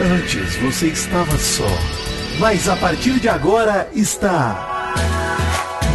[0.00, 1.68] Antes você estava só,
[2.38, 4.94] mas a partir de agora está.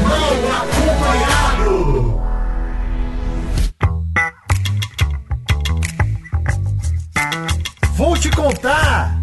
[0.03, 2.21] Mal acompanhado!
[7.95, 9.19] Vou te contar!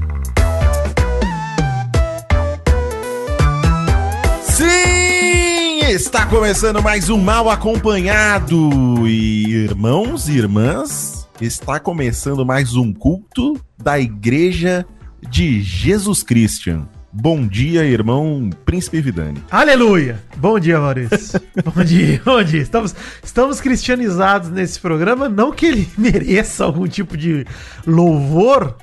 [5.96, 8.58] Está começando mais um Mal Acompanhado.
[9.06, 14.86] E irmãos e irmãs, está começando mais um culto da Igreja
[15.28, 16.88] de Jesus Christian.
[17.12, 19.42] Bom dia, irmão Príncipe Vidani.
[19.50, 20.22] Aleluia!
[20.36, 21.40] Bom dia, Maurício.
[21.74, 22.60] bom dia, bom dia.
[22.60, 27.46] Estamos, estamos cristianizados nesse programa, não que ele mereça algum tipo de
[27.86, 28.76] louvor,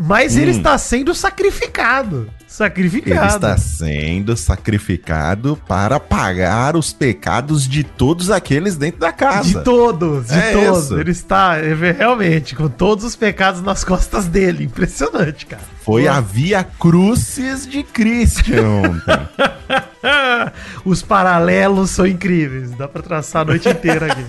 [0.00, 0.56] mas ele Hum.
[0.56, 2.28] está sendo sacrificado.
[2.46, 3.20] Sacrificado.
[3.20, 9.58] Ele está sendo sacrificado para pagar os pecados de todos aqueles dentro da casa.
[9.58, 10.84] De todos, de É todos.
[10.84, 10.98] isso.
[10.98, 14.64] Ele está, é, realmente, com todos os pecados nas costas dele.
[14.64, 15.62] Impressionante, cara.
[15.84, 19.02] Foi a via crucis de Christian.
[20.84, 22.70] Os paralelos são incríveis.
[22.72, 24.24] Dá pra traçar a noite inteira aqui.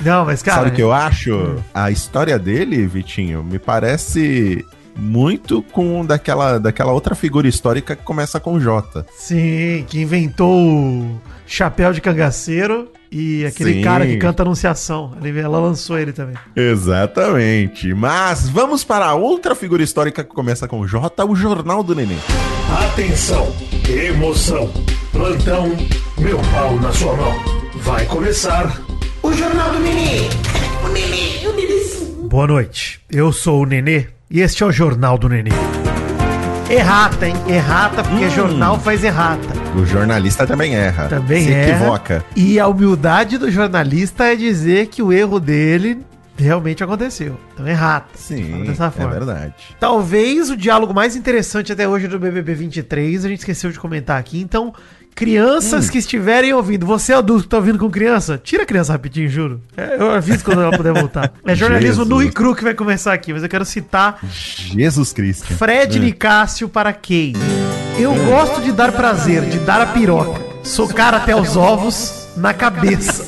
[0.00, 0.58] Não, mas, cara.
[0.58, 1.56] Sabe o que eu acho?
[1.74, 4.64] A história dele, Vitinho, me parece
[5.00, 9.04] muito com daquela, daquela outra figura histórica que começa com J.
[9.16, 13.82] Sim, que inventou o chapéu de cangaceiro e aquele Sim.
[13.82, 15.12] cara que canta Anunciação.
[15.22, 16.36] Ele- Ela lançou ele também.
[16.54, 17.92] Exatamente.
[17.94, 22.18] Mas vamos para a outra figura histórica que começa com J, o Jornal do Neném.
[22.90, 23.52] Atenção,
[23.88, 24.70] emoção,
[25.12, 25.68] plantão,
[26.18, 27.34] meu pau na sua mão.
[27.76, 28.80] Vai começar
[29.22, 30.28] o Jornal do Nenê.
[30.84, 31.80] O Nenê, o Nenê.
[32.28, 35.50] Boa noite, eu sou o Nenê e este é o Jornal do Nenê.
[36.70, 37.34] Errata, hein?
[37.48, 38.30] Errata, porque Hum.
[38.30, 39.48] jornal faz errata.
[39.76, 41.08] O jornalista também erra.
[41.08, 41.70] Também Se erra.
[41.70, 42.24] equivoca.
[42.36, 45.98] E a humildade do jornalista é dizer que o erro dele
[46.36, 47.36] realmente aconteceu.
[47.52, 48.10] Então errata.
[48.14, 49.10] Sim, dessa é forma.
[49.12, 49.54] verdade.
[49.80, 54.18] Talvez o diálogo mais interessante até hoje do BBB 23, a gente esqueceu de comentar
[54.20, 54.40] aqui.
[54.40, 54.72] Então,
[55.20, 55.90] crianças Hum.
[55.90, 59.28] que estiverem ouvindo, você é adulto que tá ouvindo com criança, tira a criança rapidinho,
[59.28, 59.60] juro.
[59.76, 61.30] É, eu aviso quando ela puder voltar.
[61.44, 62.08] É jornalismo Jesus.
[62.08, 65.46] nu e cru que vai começar aqui, mas eu quero citar Jesus Cristo.
[65.54, 67.34] Fred Nicásio para Kay.
[67.98, 70.40] Eu gosto de dar prazer, de dar a piroca.
[70.62, 73.26] Socar até os ovos na cabeça.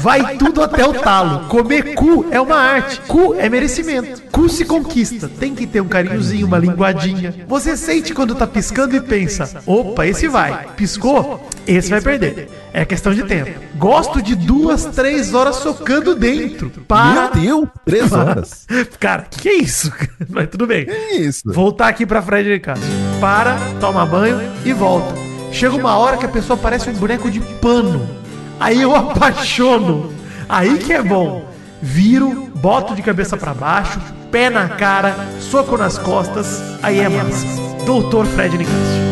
[0.00, 1.48] Vai tudo até o talo.
[1.48, 3.00] Comer cu é uma arte.
[3.02, 4.22] Cu é merecimento.
[4.30, 5.28] Cu se conquista.
[5.28, 7.34] Tem que ter um carinhozinho, uma linguadinha.
[7.46, 10.66] Você sente quando tá piscando e pensa: opa, esse vai.
[10.76, 11.48] Piscou?
[11.66, 12.48] Esse vai perder.
[12.72, 13.52] É questão de tempo.
[13.76, 16.70] Gosto de duas, três horas socando dentro.
[16.88, 17.30] Para.
[17.34, 18.66] Meu Deus, três horas.
[18.98, 19.92] Cara, que, é isso?
[20.28, 20.86] Mas tudo bem.
[20.86, 21.42] Que isso?
[21.46, 22.84] Voltar aqui pra Fred Cássio.
[23.20, 25.14] Para, toma banho e volta.
[25.52, 28.23] Chega uma hora que a pessoa parece um boneco de pano.
[28.58, 30.12] Aí eu apaixono.
[30.48, 31.48] Aí que é bom.
[31.82, 34.00] Viro, boto de cabeça pra baixo,
[34.30, 37.46] pé na cara, soco nas costas, aí é massa.
[37.84, 39.04] Doutor Fred Nicásio.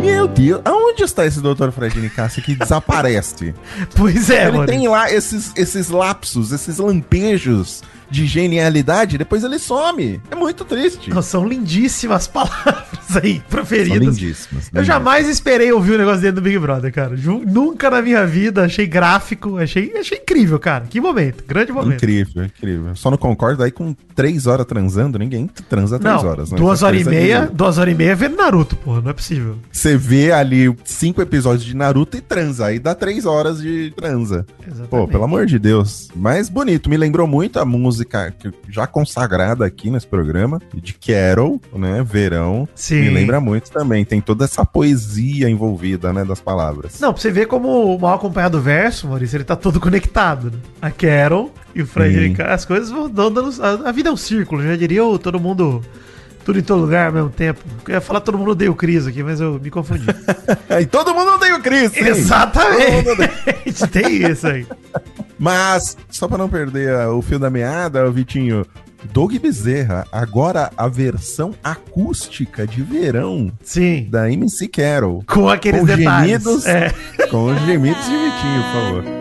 [0.00, 1.70] Meu Deus, aonde está esse Dr.
[1.72, 3.54] Fred Nicásio que desaparece?
[3.96, 4.66] Pois é, ele mano.
[4.66, 10.20] tem lá esses, esses lapsos, esses lampejos de genialidade, depois ele some.
[10.30, 11.10] É muito triste.
[11.10, 13.98] Não, São lindíssimas palavras aí, São proferidas.
[13.98, 14.70] lindíssimas.
[14.72, 17.14] Eu jamais esperei ouvir um negócio dentro do Big Brother, cara.
[17.46, 20.84] Nunca na minha vida achei gráfico, achei, achei incrível, cara.
[20.88, 21.94] Que momento, grande momento.
[21.94, 22.96] Incrível, incrível.
[22.96, 26.50] Só não concordo aí com três horas transando, ninguém transa três Não, horas.
[26.50, 26.56] né?
[26.58, 29.56] duas horas e coisa meia, duas horas e meia vendo Naruto, porra, não é possível.
[29.70, 32.66] Você vê ali cinco episódios de Naruto e transa.
[32.66, 34.46] Aí dá três horas de transa.
[34.60, 34.88] Exatamente.
[34.88, 36.08] Pô, pelo amor de Deus.
[36.14, 41.60] Mas bonito, me lembrou muito a música que já consagrada aqui nesse programa, de Carol,
[41.74, 42.02] né?
[42.02, 42.68] Verão.
[42.74, 43.00] Sim.
[43.00, 44.04] Me lembra muito também.
[44.04, 46.24] Tem toda essa poesia envolvida, né?
[46.24, 47.00] Das palavras.
[47.00, 50.58] Não, pra você ver como o mal acompanhado verso, Maurício, ele tá todo conectado, né?
[50.80, 52.28] A Carol e o Fred Sim.
[52.28, 53.50] Nicásio, as coisas vão dando.
[53.62, 55.82] A, a vida é um círculo, já diria o todo mundo.
[56.44, 57.60] Tudo em todo lugar ao mesmo tempo.
[57.86, 60.06] Eu ia falar todo mundo odeia o Cris aqui, mas eu me confundi.
[60.80, 61.90] e todo mundo odeia o hein?
[61.94, 63.86] Exatamente.
[63.92, 64.66] Tem isso aí.
[65.38, 68.64] Mas, só pra não perder o fio da meada, Vitinho,
[69.12, 74.06] Doug Bezerra, agora a versão acústica de verão Sim.
[74.10, 75.24] da MC Carol.
[75.26, 76.42] Com aqueles Com detalhes.
[76.42, 76.66] gemidos.
[76.66, 76.92] É.
[77.30, 79.19] Com os gemidos de Vitinho, por favor.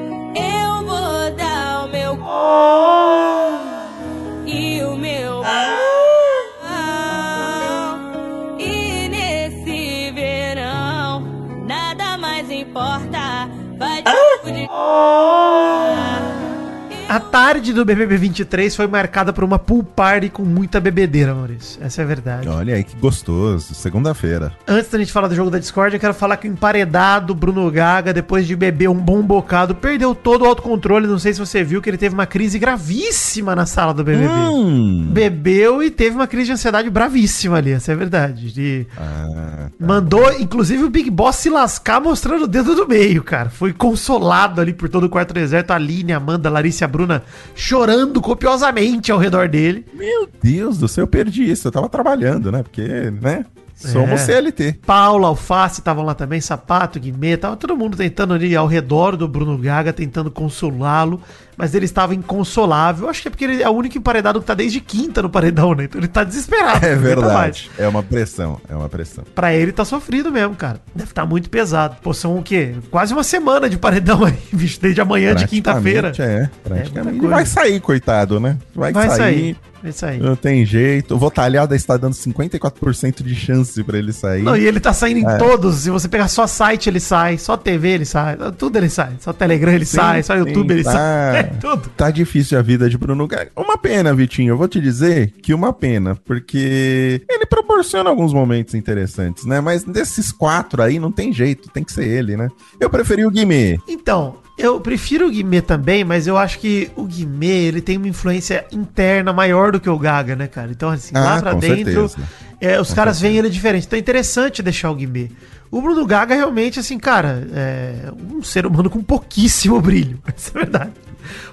[17.10, 21.84] A tarde do BBB 23 foi marcada por uma pool party com muita bebedeira, Maurício.
[21.84, 22.48] Essa é a verdade.
[22.48, 23.74] Olha aí que gostoso.
[23.74, 24.54] Segunda-feira.
[24.68, 27.70] Antes da gente falar do jogo da Discord, eu quero falar que o emparedado Bruno
[27.72, 31.08] Gaga, depois de beber um bom bocado, perdeu todo o autocontrole.
[31.08, 34.28] Não sei se você viu que ele teve uma crise gravíssima na sala do BBB.
[34.28, 35.10] Hum.
[35.12, 38.54] Bebeu e teve uma crise de ansiedade bravíssima ali, essa é a verdade.
[38.54, 43.50] De- Ah, Mandou, inclusive, o Big Boss se lascar mostrando o dedo do meio, cara.
[43.50, 45.74] Foi consolado ali por todo o quarto do exército.
[45.74, 47.24] A Aline, Amanda, Larissa e a Bruna
[47.56, 49.86] chorando copiosamente ao redor dele.
[49.94, 51.68] meu Deus do céu, eu perdi isso.
[51.68, 52.62] Eu tava trabalhando, né?
[52.62, 52.84] Porque,
[53.22, 53.46] né?
[53.74, 54.18] Somos É.
[54.18, 54.80] CLT.
[54.86, 59.26] Paula, Alface estavam lá também, Sapato, Guimê, tava todo mundo tentando ali ao redor do
[59.26, 61.22] Bruno Gaga, tentando consolá-lo,
[61.60, 63.10] mas ele estava inconsolável.
[63.10, 65.76] Acho que é porque ele é o único emparedado que tá desde quinta no paredão,
[65.76, 65.84] né?
[65.84, 66.80] Então ele tá desesperado.
[66.90, 67.02] É mais.
[67.02, 67.72] verdade.
[67.78, 68.60] É uma pressão.
[68.70, 69.26] É uma pressão.
[69.36, 70.80] Pra ele tá sofrido mesmo, cara.
[70.96, 71.98] Deve estar muito pesado.
[72.02, 72.76] Pô, são o quê?
[72.90, 76.14] Quase uma semana de paredão aí, bicho, desde amanhã de quinta-feira.
[76.18, 77.20] É, muita praticamente.
[77.20, 77.36] Coisa.
[77.36, 78.58] vai sair, coitado, né?
[78.74, 79.18] Vai, Vai sair.
[79.18, 79.58] sair.
[79.82, 80.20] Vai sair.
[80.20, 81.16] Não tem jeito.
[81.16, 84.44] O Votalhada está dando 54% de chance pra ele sair.
[84.44, 85.38] Não, e ele tá saindo em É.
[85.38, 85.78] todos.
[85.78, 87.38] Se você pegar só site, ele sai.
[87.38, 88.38] Só TV, ele sai.
[88.58, 89.12] Tudo ele sai.
[89.20, 90.24] Só Telegram, ele Sim, sai.
[90.24, 90.92] Só sim, YouTube, ele tá.
[90.92, 91.49] sai.
[91.50, 91.90] É tudo.
[91.96, 93.52] Tá difícil a vida de Bruno Gaga.
[93.56, 94.52] Uma pena, Vitinho.
[94.54, 99.60] Eu vou te dizer que uma pena, porque ele proporciona alguns momentos interessantes, né?
[99.62, 102.50] Mas desses quatro aí não tem jeito, tem que ser ele, né?
[102.80, 103.80] Eu preferi o Guimê.
[103.88, 108.08] Então, eu prefiro o Guimê também, mas eu acho que o Guimê, ele tem uma
[108.08, 110.72] influência interna maior do que o Gaga, né, cara?
[110.72, 112.18] Então, assim, lá Ah, pra com dentro, certeza.
[112.60, 113.86] é, os caras veem ele diferente.
[113.88, 115.30] Então é interessante deixar o Guimê.
[115.72, 120.20] O Bruno Gaga realmente, assim, cara, é um ser humano com pouquíssimo brilho.
[120.36, 120.92] Isso é verdade.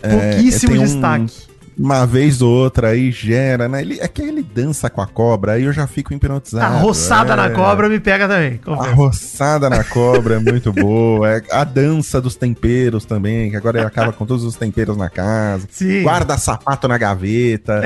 [0.00, 1.46] Pouquíssimo um- destaque.
[1.78, 3.82] Uma vez ou outra aí gera, né?
[3.82, 6.74] Ele, é que ele dança com a cobra, aí eu já fico hipnotizado.
[6.74, 7.36] A roçada é.
[7.36, 8.58] na cobra me pega também.
[8.62, 8.94] A confesso.
[8.94, 11.30] roçada na cobra é muito boa.
[11.30, 15.10] É a dança dos temperos também, que agora ele acaba com todos os temperos na
[15.10, 15.68] casa.
[15.70, 16.02] Sim.
[16.02, 17.82] Guarda sapato na gaveta.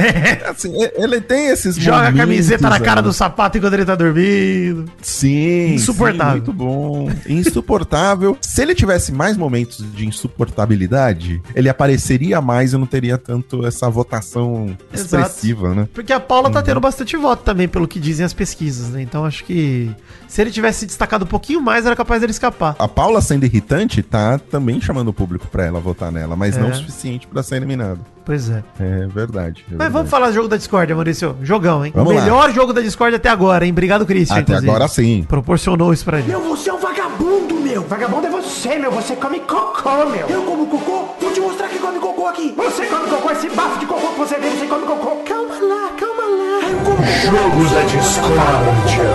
[0.49, 3.95] Assim, e- ele tem esses Joga a camiseta na cara do sapato enquanto ele tá
[3.95, 4.85] dormindo.
[5.03, 5.75] Sim.
[5.75, 6.27] Insuportável.
[6.33, 7.11] sim, muito bom.
[7.29, 8.37] Insuportável.
[8.41, 13.80] Se ele tivesse mais momentos de insuportabilidade, ele apareceria mais e não teria tanto essa
[13.89, 15.25] votação Exato.
[15.25, 15.89] expressiva, né?
[15.95, 16.55] Porque a Paula Uhum.
[16.55, 19.03] tá tendo bastante voto também, pelo que dizem as pesquisas, né?
[19.03, 19.91] Então acho que
[20.29, 22.77] se ele tivesse se destacado um pouquinho mais, era capaz dele escapar.
[22.79, 26.61] A Paula sendo irritante tá também chamando o público pra ela votar nela, mas É.
[26.61, 28.01] não o suficiente pra ser eliminado.
[28.31, 28.63] Pois é.
[28.79, 29.63] É verdade.
[29.67, 29.93] é Mas verdade.
[29.93, 31.35] vamos falar do jogo da Discord, Maurício.
[31.43, 31.91] Jogão, hein?
[31.93, 32.23] Vamos o lá.
[32.23, 33.73] melhor jogo da Discord até agora, hein?
[33.73, 34.37] Obrigado, Christian.
[34.37, 34.71] Até inclusive.
[34.71, 35.25] agora sim.
[35.29, 36.29] Proporcionou isso pra gente.
[36.29, 37.83] Meu, você é um vagabundo, meu.
[37.83, 38.93] Vagabundo é você, meu.
[38.93, 40.29] Você come cocô, meu.
[40.29, 41.09] Eu como cocô?
[41.21, 42.55] Vou te mostrar que come cocô aqui.
[42.57, 45.17] Você come cocô, esse bafo de cocô que você tem, você come cocô.
[45.25, 46.71] Calma lá, calma lá.
[46.71, 47.03] Eu como.
[47.03, 49.11] Jogos da discórdia.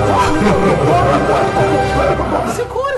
[2.56, 2.95] Segura,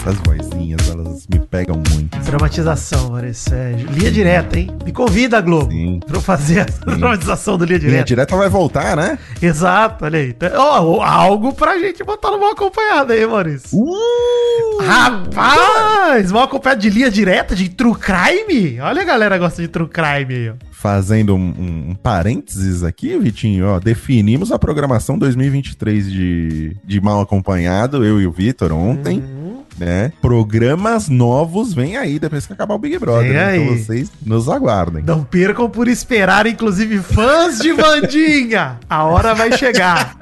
[0.00, 2.18] Essas vozinhas, elas me pegam muito.
[2.20, 3.52] Dramatização, Maurício.
[3.54, 4.70] É, linha direta, hein?
[4.84, 6.00] Me convida, Globo, Sim.
[6.06, 6.64] pra eu fazer a
[6.94, 8.04] dramatização do linha Linha direta.
[8.06, 9.18] direta vai voltar, né?
[9.42, 10.30] Exato, olha aí.
[10.30, 13.68] Então, ó, algo pra gente botar no mal acompanhado aí, Maurício.
[13.78, 14.82] Uh!
[14.82, 18.80] Rapaz, mal acompanhado de linha direta, de true crime?
[18.80, 20.54] Olha a galera gosta de true crime aí, ó.
[20.72, 27.20] Fazendo um, um- um parênteses aqui, Vitinho, ó, definimos a programação 2023 de, de Mal
[27.20, 29.49] Acompanhado, eu e o Vitor, ontem, Uhum.
[29.80, 30.12] Né?
[30.20, 33.56] Programas novos vêm aí depois que acabar o Big Brother, né?
[33.56, 35.02] então vocês nos aguardem.
[35.02, 38.78] Não percam por esperar, inclusive, fãs de Vandinha.
[38.88, 40.14] A hora vai chegar.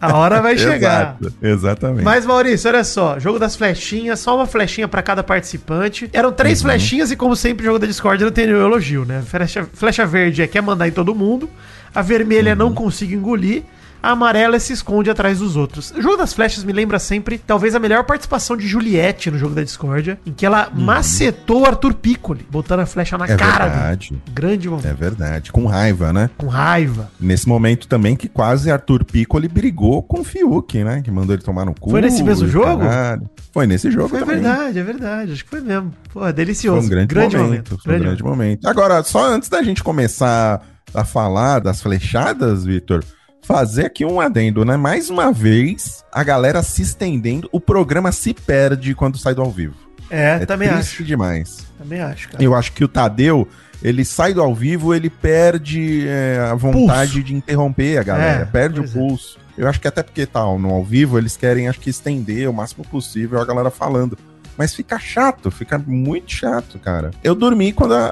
[0.00, 1.16] A hora vai chegar.
[1.20, 2.04] Exato, exatamente.
[2.04, 3.18] Mas, Maurício, olha só.
[3.18, 6.08] Jogo das flechinhas, só uma flechinha pra cada participante.
[6.12, 6.66] Eram três Uhum.
[6.70, 9.22] flechinhas e, como sempre, o jogo da Discord não tem nenhum elogio, né?
[9.26, 11.50] Flecha, flecha verde é quer mandar em todo mundo.
[11.94, 12.58] A vermelha Uhum.
[12.58, 13.62] não consigo engolir.
[14.02, 15.90] A amarela é se esconde atrás dos outros.
[15.90, 19.54] O jogo das flechas me lembra sempre, talvez, a melhor participação de Juliette no jogo
[19.54, 23.26] da Discordia, em que ela macetou o Arthur Piccoli, botando a flecha na.
[23.26, 24.10] É cara verdade.
[24.10, 24.22] dele.
[24.32, 24.86] Grande momento.
[24.86, 26.30] É verdade, com raiva, né?
[26.36, 27.10] Com raiva.
[27.20, 31.02] Nesse momento também que quase Arthur Piccoli brigou com o Fiuk, né?
[31.02, 31.90] Que mandou ele tomar no cu.
[31.90, 32.82] Foi nesse mesmo jogo?
[32.82, 33.28] caralho.
[33.52, 34.36] Foi nesse jogo Foi também.
[34.40, 35.32] verdade, é verdade.
[35.32, 35.92] Acho que foi mesmo.
[36.12, 36.86] Pô, é Foi delicioso.
[36.86, 37.78] um grande, momento.
[37.82, 38.68] Foi um grande momento.
[38.68, 40.60] Agora, só antes da gente começar
[40.94, 43.02] a falar das flechadas, Vitor,
[43.42, 44.76] fazer aqui um adendo, né?
[44.76, 49.50] Mais uma vez, a galera se estendendo, o programa se perde quando sai do ao
[49.50, 49.74] vivo.
[50.10, 51.04] É, É também triste acho.
[51.04, 51.66] demais.
[51.78, 52.42] Também acho, cara.
[52.42, 53.46] Eu acho que o Tadeu,
[53.82, 57.22] ele sai do ao vivo, ele perde é, a vontade Pulso.
[57.24, 58.88] de interromper a galera, É, perde o é.
[58.88, 59.38] pulso.
[59.56, 62.52] Eu acho que até porque tá no ao vivo, eles querem, acho que, estender o
[62.52, 64.18] máximo possível a galera falando.
[64.56, 67.10] Mas fica chato, fica muito chato, cara.
[67.22, 68.06] Eu dormi quando a,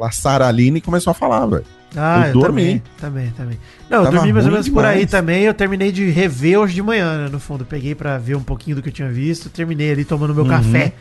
[0.00, 1.64] a, a Sara Aline começou a falar, velho.
[1.96, 2.80] Ah, eu dormi.
[2.98, 3.60] Também, também, também.
[3.88, 5.42] Não, eu Tava dormi mais ou menos por aí também.
[5.42, 7.28] Eu terminei de rever hoje de manhã, né?
[7.30, 9.48] No fundo, peguei pra ver um pouquinho do que eu tinha visto.
[9.50, 10.36] Terminei ali tomando Uhum.
[10.36, 10.92] meu café.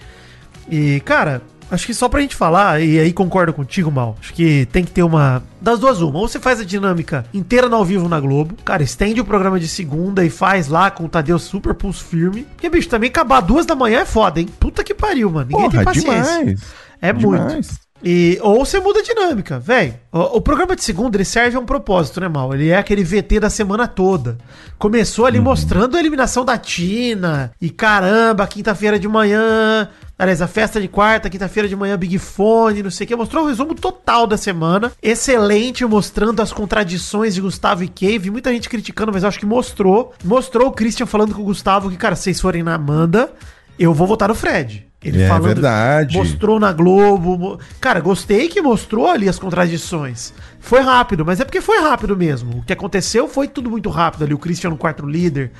[0.72, 1.42] E, cara,
[1.72, 4.92] acho que só pra gente falar, e aí concordo contigo, Mal, acho que tem que
[4.92, 5.44] ter uma.
[5.62, 6.18] Das duas, uma.
[6.20, 9.60] Ou você faz a dinâmica inteira no ao vivo na Globo, cara, estende o programa
[9.60, 12.44] de segunda e faz lá com o Tadeu super pulso firme.
[12.56, 14.48] Porque, bicho, também acabar duas da manhã é foda, hein?
[14.60, 15.48] Puta que pariu, mano.
[15.52, 16.40] Ninguém tem paciência.
[16.40, 16.62] demais.
[17.02, 17.54] É demais.
[17.54, 17.70] muito.
[18.04, 19.94] E, ou você muda a dinâmica, velho.
[20.12, 22.54] O, o programa de segunda ele serve a um propósito, né, Mal?
[22.54, 24.38] Ele é aquele VT da semana toda.
[24.78, 27.52] Começou ali mostrando a eliminação da Tina.
[27.60, 29.90] E caramba, quinta-feira de manhã.
[30.18, 33.16] Aliás, a festa de quarta, quinta-feira de manhã, Big Fone, não sei o que.
[33.16, 34.92] Mostrou o resumo total da semana.
[35.02, 38.30] Excelente, mostrando as contradições de Gustavo e Cave.
[38.30, 40.14] Muita gente criticando, mas eu acho que mostrou.
[40.24, 43.32] Mostrou o Christian falando com o Gustavo que, cara, se vocês forem na Amanda,
[43.78, 44.89] eu vou votar no Fred.
[45.02, 46.18] Ele É verdade.
[46.18, 47.60] Mostrou na Globo.
[47.80, 50.34] Cara, gostei que mostrou ali as contradições.
[50.60, 52.60] Foi rápido, mas é porque foi rápido mesmo.
[52.60, 54.34] O que aconteceu foi tudo muito rápido ali.
[54.34, 55.52] O Christian no quarto líder.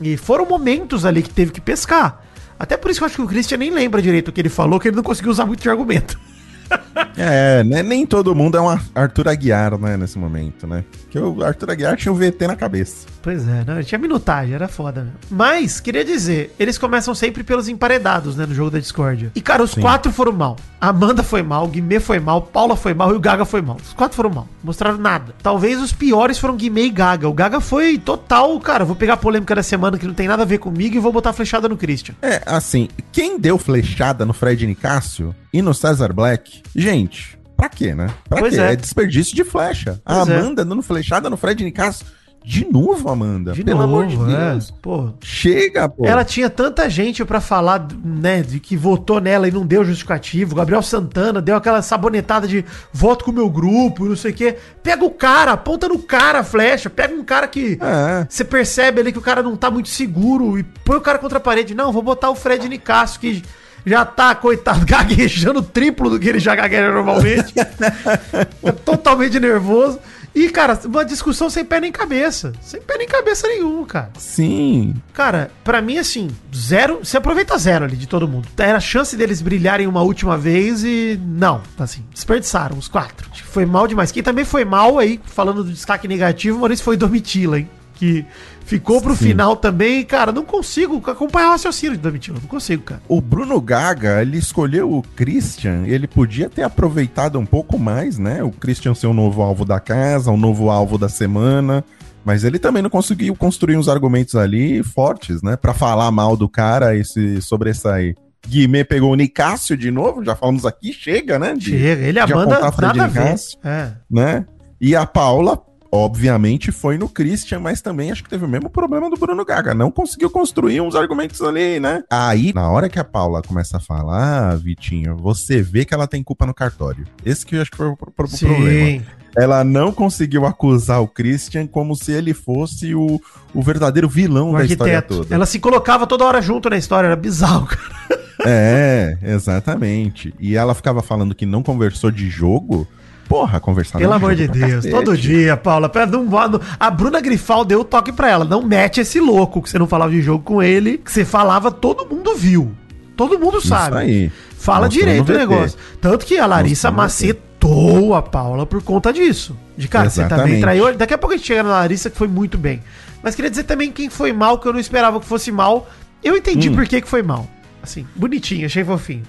[0.00, 2.24] E foram momentos ali que teve que pescar.
[2.58, 4.48] Até por isso que eu acho que o Christian nem lembra direito o que ele
[4.48, 6.18] falou, que ele não conseguiu usar muito de argumento.
[7.16, 10.84] É, né, nem todo mundo é um Arthur Aguiar, né, nesse momento, né?
[11.02, 13.06] Porque o Arthur Aguiar tinha o VT na cabeça.
[13.22, 15.18] Pois é, não, tinha minutagem, era foda mesmo.
[15.30, 19.30] Mas, queria dizer, eles começam sempre pelos emparedados, né, no jogo da Discord.
[19.34, 19.80] E, cara, os Sim.
[19.80, 20.56] quatro foram mal.
[20.80, 23.62] A Amanda foi mal, o Guimê foi mal, Paula foi mal e o Gaga foi
[23.62, 23.76] mal.
[23.82, 24.48] Os quatro foram mal.
[24.62, 25.34] Mostraram nada.
[25.42, 27.28] Talvez os piores foram Guimê e Gaga.
[27.28, 30.42] O Gaga foi total, cara, vou pegar a polêmica da semana que não tem nada
[30.42, 32.14] a ver comigo e vou botar flechada no Christian.
[32.20, 37.94] É, assim, quem deu flechada no Fred Nicásio e no Cesar Black, gente, pra quê,
[37.94, 38.08] né?
[38.28, 38.60] Pra Pois quê?
[38.60, 38.72] é.
[38.72, 38.76] É.
[38.76, 40.00] desperdício de flecha.
[40.04, 40.36] a Pois é.
[40.38, 42.04] Amanda dando flechada no Fred Nicásio.
[42.46, 43.52] De novo, Amanda.
[43.52, 44.68] De pelo novo, amor de Deus.
[44.68, 44.72] é.
[44.82, 46.04] Pô, Chega, pô.
[46.04, 50.54] Ela tinha tanta gente pra falar, né, de que votou nela e não deu justificativo.
[50.54, 54.58] Gabriel Santana deu aquela sabonetada de voto com o meu grupo, não sei o quê.
[54.82, 56.90] Pega o cara, aponta no cara a flecha.
[56.90, 58.26] Pega um cara que É.
[58.28, 61.38] você percebe ali que o cara não tá muito seguro e põe o cara contra
[61.38, 61.74] a parede.
[61.74, 63.42] Não, vou botar o Fred Nicasso que
[63.86, 67.52] já tá, coitado, gaguejando o triplo do que ele já gagueja normalmente.
[68.62, 69.98] é totalmente nervoso.
[70.34, 72.52] E, cara, uma discussão sem pé nem cabeça.
[72.60, 74.10] Sem pé nem cabeça nenhum, cara.
[74.18, 74.94] Sim.
[75.12, 76.98] Cara, pra mim, assim, zero.
[77.04, 78.48] Você aproveita zero ali de todo mundo.
[78.58, 81.20] Era a chance deles brilharem uma última vez e.
[81.24, 83.30] Não, assim, desperdiçaram os quatro.
[83.44, 84.10] Foi mal demais.
[84.10, 87.70] Quem também foi mal aí, falando do destaque negativo, Maurício foi Domitila, hein?
[88.04, 88.26] Que
[88.66, 89.28] ficou pro Sim.
[89.28, 90.04] final também.
[90.04, 92.38] Cara, não consigo acompanhar o raciocínio de Domitila.
[92.40, 93.00] Não consigo, cara.
[93.08, 98.42] O Bruno Gaga, ele escolheu o Christian, ele podia ter aproveitado um pouco mais, né?
[98.42, 101.82] O Christian ser o novo alvo da casa, o novo alvo da semana.
[102.24, 105.56] Mas ele também não conseguiu construir uns argumentos ali fortes, né?
[105.56, 108.14] Pra falar mal do cara e se sobressair.
[108.46, 111.54] Guimê pegou o Nicásio de novo, já falamos aqui, chega, né?
[111.54, 113.20] De- Chega, ele a de Amanda, nada a ver.
[113.24, 113.58] Nicásio.
[113.64, 113.92] É.
[114.10, 114.44] né?
[114.80, 115.58] E a Paula,
[115.96, 119.72] obviamente, foi no Christian, mas também acho que teve o mesmo problema do Bruno Gaga.
[119.74, 122.02] Não conseguiu construir uns argumentos ali, né?
[122.10, 126.20] Aí, na hora que a Paula começa a falar, Vitinho, você vê que ela tem
[126.22, 127.06] culpa no cartório.
[127.24, 128.46] Esse que eu acho que foi o, pro- Sim.
[128.46, 129.02] problema.
[129.36, 133.20] Ela não conseguiu acusar o Christian como se ele fosse o,
[133.54, 135.22] o verdadeiro vilão O da história arquiteto.
[135.22, 135.34] toda.
[135.34, 138.20] Ela se colocava toda hora junto na história, era bizarro, cara.
[138.46, 140.34] É, exatamente.
[140.40, 142.86] E ela ficava falando que não conversou de jogo.
[143.34, 145.88] Porra, conversar Pelo amor de Deus, todo dia, Paula.
[145.88, 148.44] Pera, não, não- a Bruna Grifal deu o toque pra ela.
[148.44, 151.72] Não mete esse louco que você não falava de jogo com ele, que você falava,
[151.72, 152.70] todo mundo viu.
[153.16, 153.88] Todo mundo sabe.
[153.88, 154.32] Isso aí.
[154.56, 155.76] Fala Mostrou direito o negócio.
[156.00, 159.56] Tanto que a Larissa Mostrou macetou a Paula por conta disso.
[159.76, 160.60] De cara, você também Exatamente.
[160.60, 160.96] traiu.
[160.96, 162.80] Daqui a pouco a gente chega na Larissa, que foi muito bem.
[163.20, 165.88] Mas queria dizer também quem foi mal, que eu não esperava que fosse mal.
[166.22, 166.74] Eu entendi Hum.
[166.76, 167.48] por que, que foi mal.
[167.82, 169.22] Assim, bonitinho, achei fofinho.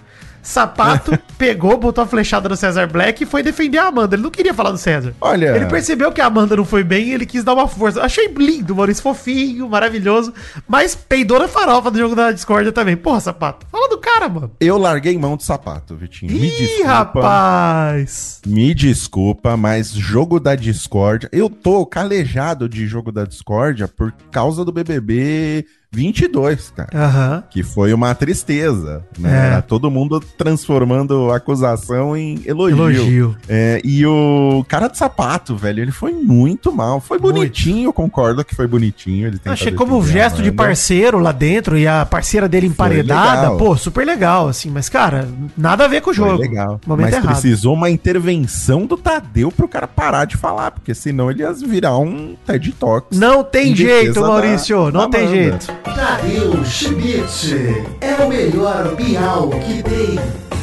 [0.45, 4.15] Sapato pegou, botou a flechada no Cesar Black e foi defender a Amanda.
[4.15, 5.15] Ele não queria falar do César.
[5.19, 5.55] Olha.
[5.55, 8.03] Ele percebeu que a Amanda não foi bem e ele quis dar uma força.
[8.03, 10.31] Achei lindo, Maurício, fofinho, maravilhoso.
[10.67, 12.95] Mas peidou na farofa do jogo da Discordia também.
[12.95, 13.65] Porra, sapato.
[13.71, 14.51] Fala do cara, mano.
[14.59, 16.31] Eu larguei mão do sapato, Vitinho.
[16.31, 16.87] Me Ih, desculpa.
[16.91, 18.41] rapaz.
[18.45, 21.27] Me desculpa, mas jogo da Discord.
[21.31, 26.89] Eu tô calejado de jogo da Discordia por causa do BBB 22, cara.
[26.93, 27.43] Aham.
[27.49, 29.57] Que foi uma tristeza, né?
[29.57, 29.61] É.
[29.61, 32.75] Todo mundo transformando acusação em elogio.
[32.77, 33.35] Elogio.
[33.47, 36.99] É, e o cara de sapato, velho, ele foi muito mal.
[36.99, 37.35] Foi Muito.
[37.35, 39.27] bonitinho, eu concordo que foi bonitinho.
[39.27, 40.63] Ele Achei como um gesto de Amanda.
[40.63, 43.51] parceiro lá dentro e a parceira dele emparedada.
[43.55, 44.69] Pô, super legal, assim.
[44.69, 46.41] Mas, cara, nada a ver com o Foi jogo.
[46.41, 46.79] legal.
[46.85, 47.27] Momento Mas errado.
[47.27, 51.97] precisou uma intervenção do Tadeu pro cara parar de falar, porque senão ele ia virar
[51.97, 53.17] um TED Talks.
[53.17, 54.85] Não tem Em jeito, Maurício.
[54.85, 55.67] da- não da tem jeito.
[55.93, 60.54] Tadeu Schmidt é o melhor Bial que tem.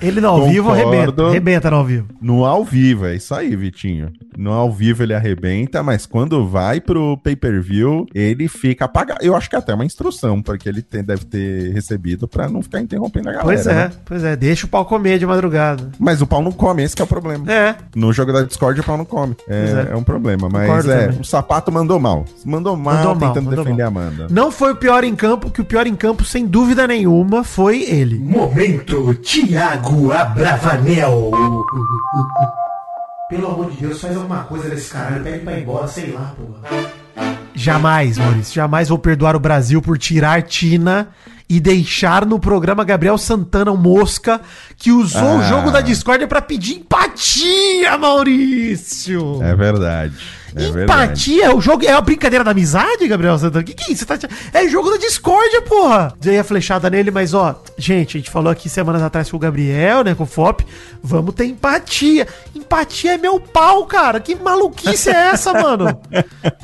[0.00, 0.92] Ele no ao vivo Concordo.
[0.92, 1.26] arrebenta.
[1.26, 2.06] Arrebenta no ao vivo.
[2.20, 4.10] No ao vivo, é isso aí, Vitinho.
[4.36, 9.20] No ao vivo ele arrebenta, mas quando vai pro pay-per-view, ele fica apagado.
[9.22, 12.62] Eu acho que é até uma instrução, porque ele tem- deve ter recebido pra não
[12.62, 13.44] ficar interrompendo a galera.
[13.46, 13.90] Pois é, né?
[14.04, 14.34] pois é.
[14.36, 15.90] Deixa o pau comer de madrugada.
[15.98, 17.50] Mas o pau não come, esse que é o problema.
[17.52, 17.76] É.
[17.94, 19.36] No jogo da Discord o pau não come.
[19.48, 19.92] É, é.
[19.92, 20.48] é um problema.
[20.50, 21.20] Mas Concordo é, também.
[21.20, 22.24] o sapato mandou mal.
[22.44, 24.02] Mandou mal Mandou mal, tentando mandou defender mal.
[24.02, 24.26] a Amanda.
[24.30, 27.82] Não foi o pior em campo, que o pior em campo, sem dúvida nenhuma, foi
[27.82, 28.18] ele.
[28.18, 31.30] Momento Tiago Abravanel.
[33.28, 35.22] Pelo amor de Deus, faz alguma coisa desse caralho.
[35.24, 36.94] Pede pra ir embora, sei lá, porra.
[37.54, 41.08] Jamais, Maurício, jamais vou perdoar o Brasil por tirar Tina
[41.48, 44.40] e deixar no programa Gabriel Santana, o Mosca,
[44.76, 45.48] que usou o Ah.
[45.48, 49.40] jogo da discórdia pra pedir empatia, Maurício.
[49.42, 50.14] É verdade.
[50.56, 50.82] É verdade.
[50.84, 51.54] Empatia?
[51.56, 53.64] O jogo é a brincadeira da amizade, Gabriel Santana?
[53.64, 54.06] Que que é isso?
[54.06, 54.18] Tá-
[54.52, 56.14] É jogo da discórdia, porra!
[56.20, 59.40] Dei a flechada nele, mas ó, gente, a gente falou aqui semanas atrás com o
[59.40, 60.64] Gabriel, né, com o FOP,
[61.02, 62.26] vamos ter empatia.
[62.54, 64.20] Empatia é meu pau, cara.
[64.20, 65.98] Que maluquice é essa, mano?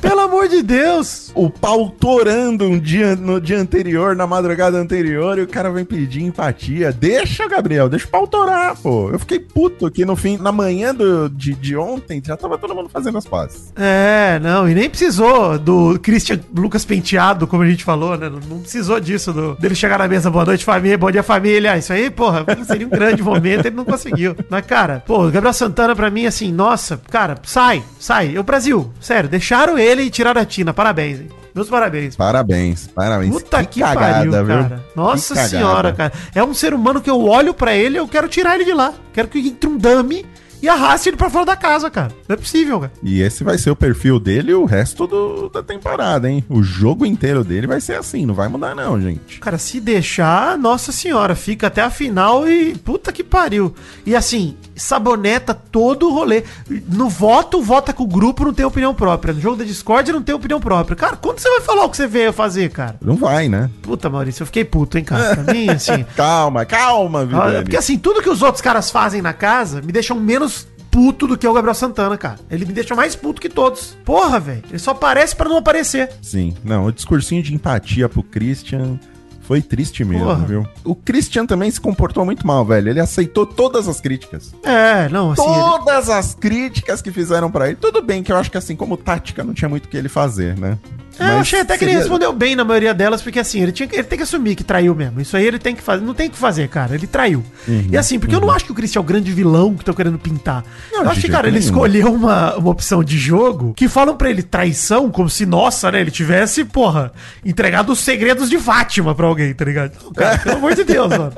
[0.00, 1.30] Pelo amor de Deus.
[1.34, 5.84] O pau torando um dia, no dia anterior, na madrugada anterior, e o cara vem
[5.84, 6.92] pedir empatia.
[6.92, 9.10] Deixa, Gabriel, deixa o pau torar, pô.
[9.10, 12.74] Eu fiquei puto que no fim, na manhã do, de, de ontem, já tava todo
[12.74, 13.72] mundo fazendo as pazes.
[13.82, 18.28] É, não, e nem precisou do Christian Lucas Penteado, como a gente falou, né?
[18.28, 21.78] Não, não precisou disso, do, dele chegar na mesa, boa noite, família, bom dia, família.
[21.78, 24.36] Isso aí, porra, seria um grande momento, ele não conseguiu.
[24.50, 28.36] Mas, cara, pô, o Gabriel Santana, pra mim, assim, nossa, cara, sai, sai.
[28.36, 30.74] O Brasil, sério, deixaram ele e tiraram a Tina.
[30.74, 31.28] Parabéns, hein?
[31.54, 32.14] Meus parabéns.
[32.16, 33.32] Parabéns, parabéns.
[33.32, 34.84] Puta que, pariu, cara.
[34.94, 35.48] Nossa Que cagada.
[35.48, 36.12] senhora, cara.
[36.34, 38.92] É um ser humano que eu olho pra ele eu quero tirar ele de lá.
[39.12, 40.24] Quero que entre um dummy
[40.62, 42.12] e arraste ele pra fora da casa, cara.
[42.28, 42.92] Não é possível, cara.
[43.02, 46.44] E esse vai ser o perfil dele o resto do- da temporada, hein?
[46.48, 49.38] O jogo inteiro dele vai ser assim, não vai mudar não, gente.
[49.40, 53.74] Cara, se deixar, nossa senhora, fica até a final e puta que pariu.
[54.04, 56.42] E assim, saboneta todo o rolê.
[56.88, 59.32] No voto, vota com o grupo, não tem opinião própria.
[59.34, 60.96] No jogo da Discord, não tem opinião própria.
[60.96, 62.96] Cara, quando você vai falar o que você veio fazer, cara?
[63.00, 63.70] Não vai, né?
[63.82, 65.36] Puta, Maurício, eu fiquei puto, hein, cara.
[65.36, 66.04] Pra mim, assim.
[66.16, 67.62] Calma, calma, Vidani.
[67.62, 70.49] porque assim, tudo que os outros caras fazem na casa me deixam menos
[70.90, 72.38] puto do que o Gabriel Santana, cara.
[72.50, 73.96] Ele me deixa mais puto que todos.
[74.04, 74.62] Porra, velho.
[74.68, 76.10] Ele só aparece pra não aparecer.
[76.20, 78.98] Sim, não, o discursinho de empatia pro Christian
[79.42, 80.44] foi triste mesmo, Porra.
[80.46, 80.66] viu?
[80.84, 82.88] O Christian também se comportou muito mal, velho.
[82.88, 84.54] Ele aceitou todas as críticas.
[84.62, 85.42] É, não, assim.
[85.42, 87.76] ele- Todas as críticas que fizeram pra ele.
[87.76, 90.08] Tudo bem que eu acho que assim, como tática, não tinha muito o que ele
[90.08, 90.78] fazer, né?
[91.20, 93.88] É, eu achei até que ele respondeu bem na maioria delas, porque assim, ele, tinha,
[93.92, 95.20] ele tem que assumir que traiu mesmo.
[95.20, 96.02] Isso aí ele tem que fazer.
[96.04, 96.94] Não tem o que fazer, cara.
[96.94, 97.44] Ele traiu.
[97.90, 99.94] e assim, porque eu não acho que o Christian é o grande vilão que estão
[99.94, 100.64] querendo pintar.
[100.92, 101.70] Não, eu acho que, cara, ele nenhum.
[101.70, 106.00] escolheu uma, uma opção de jogo que falam pra ele traição, como se, nossa, né,
[106.00, 107.12] ele tivesse, porra,
[107.44, 109.92] entregado os segredos de Fátima pra alguém, tá ligado?
[110.02, 111.32] Não, cara, pelo amor de Deus, mano.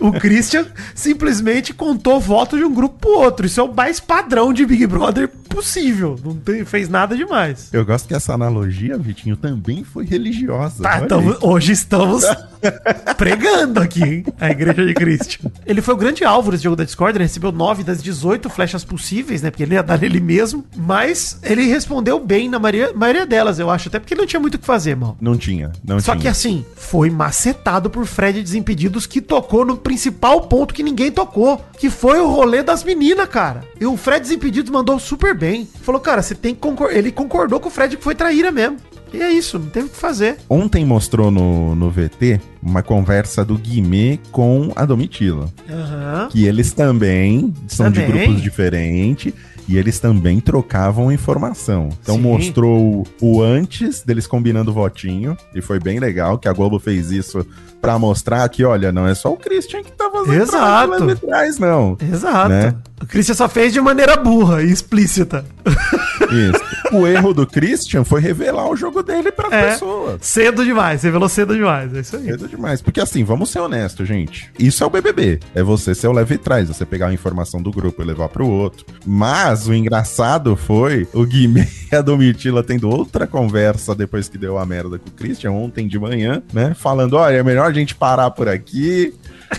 [0.00, 3.46] O Christian simplesmente contou voto de um grupo pro outro.
[3.46, 6.18] Isso é o mais padrão de Big Brother possível.
[6.24, 7.68] Não tem- fez nada demais.
[7.72, 10.82] Eu gosto que essa analogia, Vitinho, também foi religiosa.
[10.82, 11.38] Tá, tamo- aí.
[11.42, 12.24] hoje estamos
[13.16, 14.24] pregando aqui, hein?
[14.40, 15.50] A igreja de Cristo.
[15.66, 18.84] Ele foi o grande alvo desse jogo da Discord, ele recebeu 9 das 18 flechas
[18.84, 19.50] possíveis, né?
[19.50, 20.64] Porque ele ia dar nele mesmo.
[20.76, 23.88] Mas ele respondeu bem na maioria, maioria delas, eu acho.
[23.88, 25.16] Até porque ele não tinha muito o que fazer, mal.
[25.20, 26.22] Não tinha, não Só tinha.
[26.22, 31.64] que assim, foi macetado por Fred Desimpedidos que tocou no principal ponto que ninguém tocou,
[31.78, 33.62] que foi o rolê das meninas, cara.
[33.80, 35.68] E o Fred Desimpedidos mandou super bem.
[35.82, 36.96] Falou, cara, você tem que concordar.
[36.96, 38.76] Ele concordou com o Fred que foi traíra mesmo.
[39.12, 40.36] E é isso, não teve o que fazer.
[40.48, 45.48] Ontem mostrou no, no VT uma conversa do Guimê com a Domitila.
[45.68, 46.28] Aham.
[46.30, 48.26] Que eles também são de Também.
[48.26, 49.32] grupos diferentes
[49.68, 51.90] e eles também trocavam informação.
[52.02, 52.22] Então Sim.
[52.22, 56.78] mostrou o, o antes deles combinando o votinho e foi bem legal que a Globo
[56.78, 57.46] fez isso
[57.80, 61.16] pra mostrar que, olha, não é só o Christian que tá fazendo Exato.
[61.16, 61.96] trás, não.
[62.00, 62.48] Exato.
[62.48, 62.74] Né?
[63.00, 65.44] O Christian só fez de maneira burra e explícita.
[66.30, 66.60] Isso.
[66.92, 69.70] o erro do Christian foi revelar o jogo dele pras É.
[69.70, 70.18] pessoas.
[70.20, 71.94] Cedo demais, revelou cedo demais.
[71.94, 72.24] É isso aí.
[72.24, 72.82] Cedo demais.
[72.82, 74.50] Porque assim, vamos ser honestos, gente.
[74.58, 75.38] Isso é o BBB.
[75.54, 76.68] É você ser o leve e.
[76.68, 78.84] Você pegar a informação do grupo e levar pro outro.
[79.06, 84.58] Mas o engraçado foi o Guimê e a Domitila tendo outra conversa depois que deu
[84.58, 86.74] a merda com o Christian ontem de manhã, né?
[86.76, 89.14] Falando: olha, é melhor a gente parar por aqui.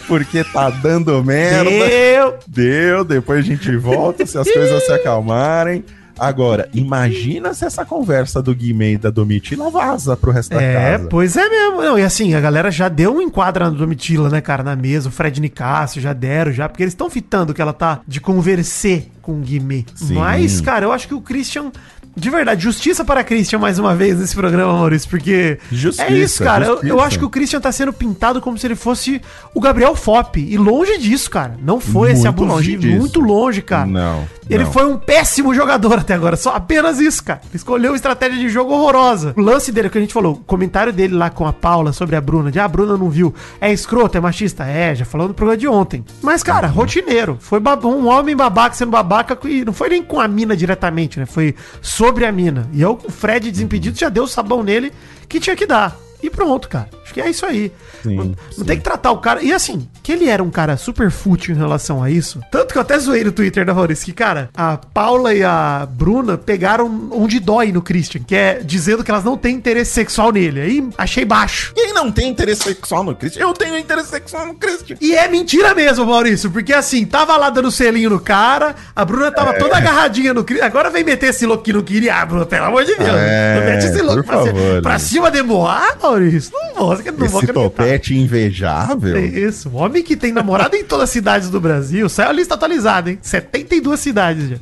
[0.08, 1.69] Porque tá dando merda.
[1.69, 2.36] Eu...
[2.48, 5.84] Deu, depois a gente volta se as coisas se acalmarem.
[6.19, 10.98] Agora, imagina se essa conversa do Guimê e da Domitila vaza pro resto da É,
[10.98, 11.08] casa.
[11.10, 11.82] pois é mesmo.
[11.82, 15.08] Não, e assim, a galera já deu um enquadro na Domitila, né, cara, na mesa.
[15.08, 19.00] O Fred Nicásio já deram, já, porque eles estão fitando que ela tá de conversar
[19.22, 19.86] com o Guimê.
[19.95, 20.15] Sim.
[20.15, 21.72] Mas, cara, eu acho que o Christian
[22.15, 26.43] De verdade, justiça para Christian mais uma vez nesse programa, Maurício, porque Justiça, é isso,
[26.43, 26.65] cara.
[26.65, 29.22] Eu, eu acho que o Christian tá sendo pintado como se ele fosse
[29.54, 30.36] o Gabriel Fop.
[30.38, 31.56] E longe disso, cara.
[31.62, 33.86] Não foi esse Muito longe abusivo, muito longe, cara.
[33.86, 34.72] Não, Ele não.
[34.72, 37.41] foi um péssimo jogador até agora, só apenas isso, cara.
[37.45, 39.34] Ele escolheu uma estratégia de jogo horrorosa.
[39.38, 42.15] O lance dele, que a gente falou, o comentário dele lá com a Paula sobre
[42.15, 43.34] a Bruna, de ah, a Bruna não viu.
[43.62, 44.65] É escroto, é machista?
[44.65, 46.04] É, já falou no programa de ontem.
[46.22, 46.74] Mas, cara, Uhum.
[46.74, 47.38] rotineiro.
[47.39, 51.26] Foi um homem babaca sendo babaca e não foi nem com a mina diretamente, né?
[51.26, 51.56] Foi
[51.99, 52.69] sobre a mina.
[52.71, 54.93] E eu, o Fred desimpedido já deu o sabão nele
[55.27, 55.99] que tinha que dar.
[56.21, 56.89] E pronto, cara.
[57.03, 57.71] Acho que é isso aí.
[58.03, 58.63] Sim, não não sim.
[58.63, 59.41] tem que tratar o cara.
[59.41, 62.41] E assim, que ele era um cara super fútil em relação a isso.
[62.51, 65.88] Tanto que eu até zoei no Twitter da Maurício que, cara, a Paula e a
[65.89, 70.32] Bruna pegaram onde dói no Christian, que é dizendo que elas não têm interesse sexual
[70.32, 70.62] nele.
[70.62, 71.73] Aí achei baixo.
[71.73, 73.41] Quem não tem interesse sexual no Christian?
[73.41, 74.97] Eu tenho interesse sexual no Christian.
[75.01, 79.32] E é mentira mesmo, Maurício, porque assim, tava lá dando selinho no cara, a Bruna
[79.32, 80.65] tava toda agarradinha no Christian.
[80.65, 83.10] Agora vem meter esse louco que não queria, ah, Bruna, pelo amor de Deus.
[83.15, 84.99] É, não mete esse louco pra, favor, pra né?
[84.99, 86.52] cima de Moá, Maurício.
[86.54, 87.54] Não vou, você não vou Esse acreditar.
[87.54, 89.15] topete invejável.
[89.17, 89.69] É isso.
[89.69, 92.08] O homem que tem namorada em todas as cidades do Brasil.
[92.10, 93.19] Saiu a lista atualizada, hein?
[93.22, 94.58] 72 cidades já.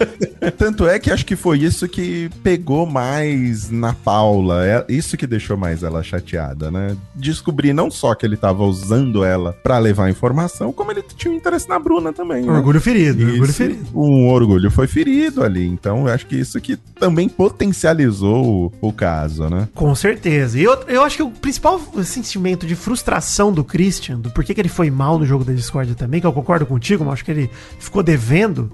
[0.50, 4.66] Tanto é que acho que foi isso que pegou mais na Paula.
[4.66, 6.96] É isso que deixou mais ela chateada, né?
[7.14, 11.36] Descobrir não só que ele tava usando ela pra levar informação, como ele tinha um
[11.36, 12.44] interesse na Bruna também.
[12.44, 12.52] né?
[12.52, 13.86] Orgulho ferido, orgulho Isso, ferido.
[13.94, 15.66] Um orgulho foi ferido ali.
[15.66, 19.68] Então, eu acho que isso que também potencializou o, o caso, né?
[19.74, 20.58] Com certeza.
[20.58, 24.60] E eu, eu acho que o principal sentimento de frustração do Christian, do porquê que
[24.60, 27.30] ele foi mal no jogo da Discord também, que eu concordo contigo, mas acho que
[27.30, 28.70] ele ficou devendo,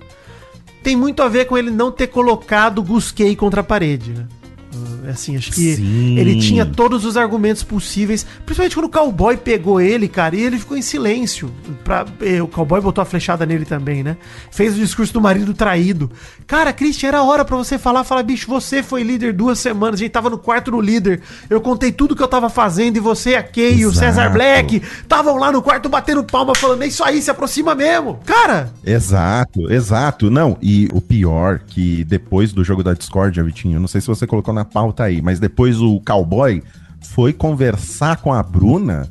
[0.83, 4.27] tem muito a ver com ele não ter colocado Gusquei contra a parede, né?
[4.75, 6.17] Uh, Assim, acho que Sim.
[6.19, 10.59] ele tinha todos os argumentos possíveis, principalmente quando o cowboy pegou ele, cara, e ele
[10.59, 11.53] ficou em silêncio.
[11.85, 14.17] Pra, eh, o cowboy botou a flechada nele também, né?
[14.51, 16.11] Fez o discurso do marido traído.
[16.47, 20.03] Cara, Christian, era hora pra você falar, falar, bicho, você foi líder duas semanas, a
[20.05, 23.35] gente tava no quarto no líder, eu contei tudo que eu tava fazendo e você,
[23.35, 23.93] a Kay e o.
[23.93, 28.19] Cesar Black estavam lá no quarto batendo palma falando, é isso aí, se aproxima mesmo.
[28.25, 30.31] Cara, Exato, exato.
[30.31, 34.27] Não, e o pior que depois do jogo da Discord, Vitinho, não sei se você
[34.27, 36.62] colocou na pauta aí, mas depois o cowboy
[37.01, 39.09] foi conversar com a Bruna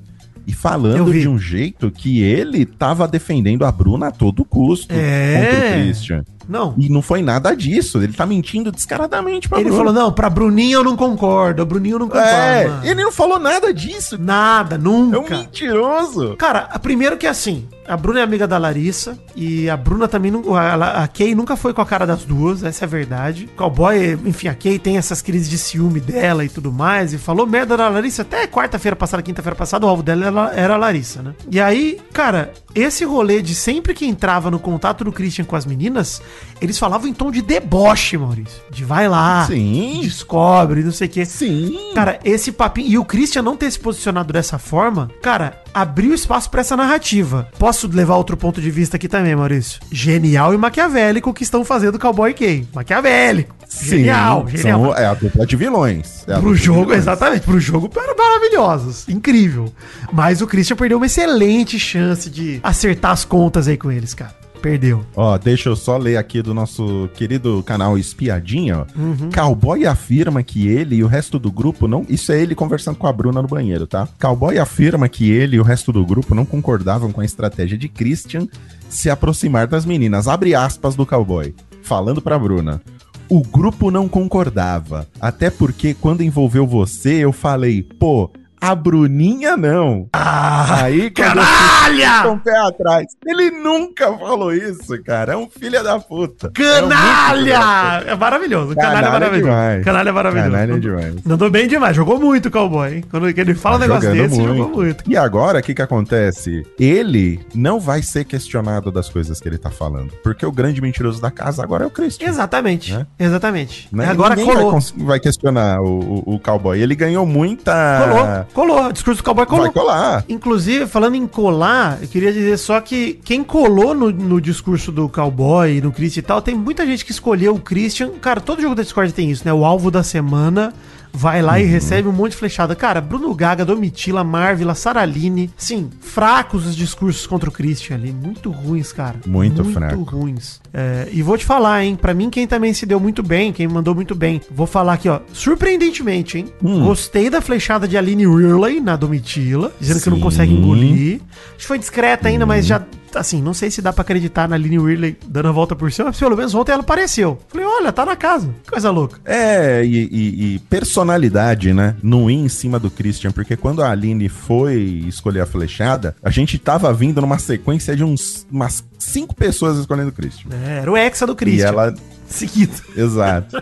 [0.47, 5.35] e falando de um jeito que ele tava defendendo a Bruna a todo custo É.
[5.35, 6.23] contra o Christian.
[6.47, 6.73] Não.
[6.77, 9.83] E não foi nada disso, ele tá mentindo descaradamente pra Ele Bruna.
[9.85, 12.27] falou, não, pra Bruninho eu não concordo, a Bruninho eu não concordo.
[12.29, 12.85] É, mano.
[12.85, 14.17] ele não falou nada disso.
[14.19, 15.35] Nada, É um nunca.
[15.37, 16.35] mentiroso.
[16.37, 20.31] Cara, a- primeiro que assim, a Bruna é amiga da Larissa e a Bruna também
[20.31, 20.55] não.
[20.55, 23.49] A, a Kay nunca foi com a cara das duas, essa é a verdade.
[23.53, 27.17] O cowboy, enfim, a Kay tem essas crises de ciúme dela e tudo mais, e
[27.17, 30.77] falou merda da Larissa até quarta-feira passada, quinta-feira passada, o alvo dela era, era a
[30.77, 31.33] Larissa, né?
[31.49, 35.65] E aí, cara, esse rolê de sempre que entrava no contato do Christian com as
[35.65, 36.21] meninas,
[36.61, 38.61] eles falavam em tom de deboche, Maurício.
[38.69, 39.99] De vai lá, Sim.
[40.03, 41.25] descobre, não sei o quê.
[41.25, 41.91] Sim.
[41.95, 42.87] Cara, esse papinho.
[42.87, 47.47] E o Christian não ter se posicionado dessa forma, cara, abriu espaço pra essa narrativa.
[47.57, 49.79] Posso levar outro ponto de vista aqui também, Maurício?
[49.91, 52.67] Genial e maquiavélico que estão fazendo Cowboy K.
[52.73, 53.55] Maquiavélico.
[53.81, 54.81] genial, Sim, genial.
[54.85, 56.25] são- é a dupla de vilões.
[56.27, 56.99] É Pro jogo, vilões.
[56.99, 59.07] exatamente, pro jogo eram maravilhosos.
[59.09, 59.73] Incrível.
[60.11, 64.35] Mas o Christian perdeu uma excelente chance de acertar as contas aí com eles, cara.
[64.61, 65.03] Perdeu.
[65.15, 68.85] Ó, deixa eu só ler aqui do nosso querido canal Espiadinha.
[68.95, 69.31] Uhum.
[69.33, 72.05] Cowboy afirma que ele e o resto do grupo não.
[72.07, 74.07] Isso é ele conversando com a Bruna no banheiro, tá?
[74.19, 77.89] Cowboy afirma que ele e o resto do grupo não concordavam com a estratégia de
[77.89, 78.47] Christian
[78.87, 80.27] se aproximar das meninas.
[80.27, 81.55] Abre aspas do cowboy.
[81.81, 82.81] Falando pra Bruna.
[83.27, 85.07] O grupo não concordava.
[85.19, 88.29] Até porque quando envolveu você, eu falei, pô,
[88.61, 90.07] a Bruninha não.
[90.13, 92.23] Ah, Aí, canalha!
[92.23, 93.07] com o pé atrás.
[93.25, 95.33] Ele nunca falou isso, cara.
[95.33, 96.51] É um filho da puta.
[96.57, 98.03] É um muito filho da Canalha!
[98.11, 98.75] É maravilhoso.
[98.75, 99.83] Canalha, Canalha é maravilhoso.
[99.83, 100.51] Canalha é maravilhoso.
[100.51, 101.15] Canalha é demais.
[101.25, 101.95] Mandou bem demais.
[101.95, 103.03] Jogou muito o cowboy, hein?
[103.09, 105.03] Quando ele fala um Tá negócio jogando desse, jogou muito.
[105.09, 106.63] E agora, o que que acontece?
[106.79, 110.11] Ele não vai ser questionado das coisas que ele tá falando.
[110.23, 112.27] Porque o grande mentiroso da casa agora é o Christian.
[112.27, 112.93] Exatamente.
[112.93, 113.07] Né?
[113.19, 113.87] Exatamente.
[113.91, 114.05] Né?
[114.07, 114.71] Agora Ninguém colou.
[114.71, 116.79] Vai, vai questionar o, o- o cowboy.
[116.79, 118.05] Ele ganhou muita.
[118.07, 118.45] Colou.
[118.53, 118.87] Colou.
[118.87, 119.63] O discurso do cowboy colou.
[119.63, 120.25] Vai colar.
[120.29, 125.07] Inclusive, falando em colar, eu queria dizer só que quem colou no, no discurso do
[125.09, 128.11] cowboy, no Christian e tal, tem muita gente que escolheu o Christian.
[128.21, 129.53] Cara, todo jogo da Discord tem isso, né?
[129.53, 130.73] O alvo da semana
[131.13, 131.69] vai lá e Uhum.
[131.71, 132.73] recebe um monte de flechada.
[132.75, 138.13] Cara, Bruno Gaga, Domitila, Marvila, Saraline, sim, fracos os discursos contra o Christian ali.
[138.13, 139.15] Muito ruins, cara.
[139.25, 140.03] Muito fraco.
[140.03, 140.60] ruins.
[140.73, 141.95] É, e vou te falar, hein?
[141.95, 145.09] Pra mim, quem também se deu muito bem, quem mandou muito bem, vou falar aqui,
[145.09, 145.19] ó.
[145.33, 146.45] Surpreendentemente, hein?
[146.63, 146.85] Hum.
[146.85, 150.23] Gostei da flechada de Aline Rirley na Domitila, dizendo que não Sim.
[150.23, 151.19] consegue engolir.
[151.49, 152.81] Acho que foi discreta ainda, mas já.
[153.13, 156.07] Assim, não sei se dá pra acreditar na Aline Rirley dando a volta por cima,
[156.07, 157.37] mas pelo menos ontem ela apareceu.
[157.49, 158.47] Falei, olha, tá na casa.
[158.63, 159.19] Que Coisa louca.
[159.25, 161.95] É, e, e- e personalidade, né?
[162.01, 164.75] Não ir em cima do Christian, porque quando a Aline foi
[165.07, 170.09] escolher a flechada, a gente tava vindo numa sequência de uns, umas cinco pessoas escolhendo
[170.09, 170.49] o Christian.
[170.63, 171.67] É, era o Hexa do E Christian.
[171.67, 171.93] ela.
[172.27, 172.71] Seguido.
[172.95, 173.61] Exato.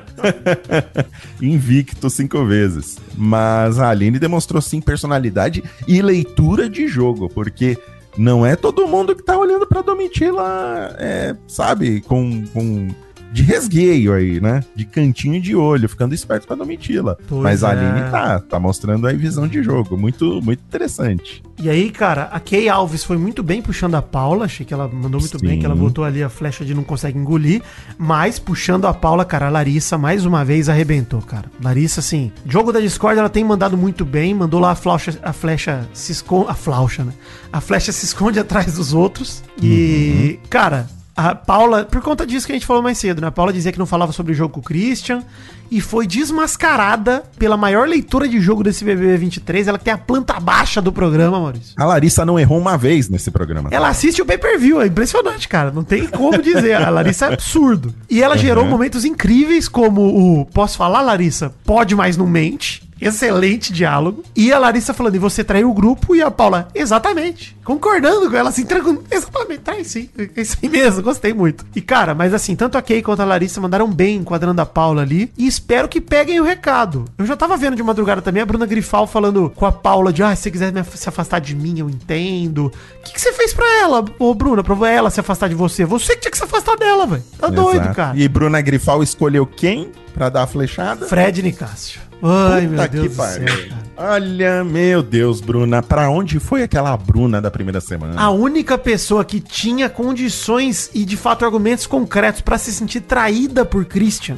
[1.42, 2.98] Invicto cinco vezes.
[3.18, 7.78] Mas a Aline demonstrou sim personalidade e leitura de jogo, porque
[8.16, 12.90] não é todo mundo que tá olhando pra Domitila, é, sabe, com, com
[13.32, 14.64] de resgueio aí, né?
[14.76, 17.18] De cantinho de olho, ficando esperto pra Domitila.
[17.28, 17.78] Pois Mas a é.
[17.78, 21.44] Aline tá, tá mostrando aí visão de jogo, muito, muito interessante.
[21.62, 24.46] E aí, cara, a Kay Alves foi muito bem puxando a Paula.
[24.46, 25.46] Achei que ela mandou muito Sim.
[25.46, 27.62] bem, que ela botou ali a flecha de não consegue engolir.
[27.98, 31.52] Mas puxando a Paula, cara, a Larissa mais uma vez arrebentou, cara.
[31.62, 34.34] Larissa, assim, jogo da Discord ela tem mandado muito bem.
[34.34, 36.50] Mandou lá a flecha, a flecha se esconde.
[36.50, 37.14] A flecha, né?
[37.52, 39.44] A flecha se esconde atrás dos outros.
[39.62, 40.88] E, cara.
[41.20, 43.28] A Paula, por conta disso que a gente falou mais cedo, né?
[43.28, 45.22] A Paula dizia que não falava sobre o jogo com o Christian
[45.70, 49.68] e foi desmascarada pela maior leitura de jogo desse BBB 23.
[49.68, 51.74] Ela tem a planta baixa do programa, Maurício.
[51.78, 53.70] A Larissa não errou uma vez nesse programa.
[53.70, 55.72] Ela assiste o pay-per-view, é impressionante, cara.
[55.72, 56.76] Não tem como dizer.
[56.76, 57.94] A Larissa é absurdo.
[58.10, 60.46] E ela gerou momentos incríveis, como o.
[60.46, 61.54] Posso falar, Larissa?
[61.66, 62.89] Pode, mas não mente.
[63.02, 64.24] Excelente diálogo.
[64.36, 66.16] E a Larissa falando, e você traiu o grupo?
[66.16, 67.56] E a Paula, exatamente.
[67.64, 69.04] Concordando com ela, se entregando.
[69.12, 70.10] Exatamente, trai sim.
[70.18, 71.66] É isso aí mesmo, gostei muito.
[71.76, 75.02] E cara, mas assim, tanto a Kay quanto a Larissa mandaram bem enquadrando a Paula
[75.02, 75.32] ali.
[75.38, 77.06] E espero que peguem o recado.
[77.18, 80.24] Eu já tava vendo de madrugada também a Bruna Grifal falando com a Paula de,
[80.24, 82.68] ah, se você quiser se afastar de mim, eu entendo.
[82.68, 85.86] O que, que você fez pra ela, ô Bruna, pra ela se afastar de você?
[85.86, 87.24] Você que tinha que se afastar dela, velho.
[87.38, 87.96] Tá doido, Exato.
[87.96, 88.18] cara.
[88.18, 91.06] E Bruna Grifal escolheu quem pra dar a flechada?
[91.08, 92.09] Fred Nicásio.
[92.22, 93.80] Ai, meu Puta Deus que do céu.
[94.02, 98.20] Olha, meu Deus, Bruna, pra onde foi aquela Bruna da primeira semana?
[98.20, 103.66] A única pessoa que tinha condições e de fato argumentos concretos pra se sentir traída
[103.66, 104.38] por Christian.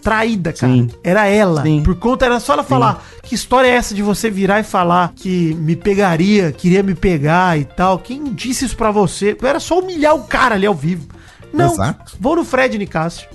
[0.00, 0.72] Traída, cara.
[0.72, 0.88] Sim.
[1.02, 1.62] Era ela.
[1.62, 1.82] Sim.
[1.82, 5.12] Por conta, era só ela falar: que história é essa de você virar e falar
[5.14, 7.98] que me pegaria, queria me pegar e tal?
[7.98, 9.36] Quem disse isso pra você?
[9.42, 11.08] Era só humilhar o cara ali ao vivo.
[11.52, 11.72] Não.
[11.72, 12.16] Exato.
[12.18, 13.28] Vou no Fred Nicásio.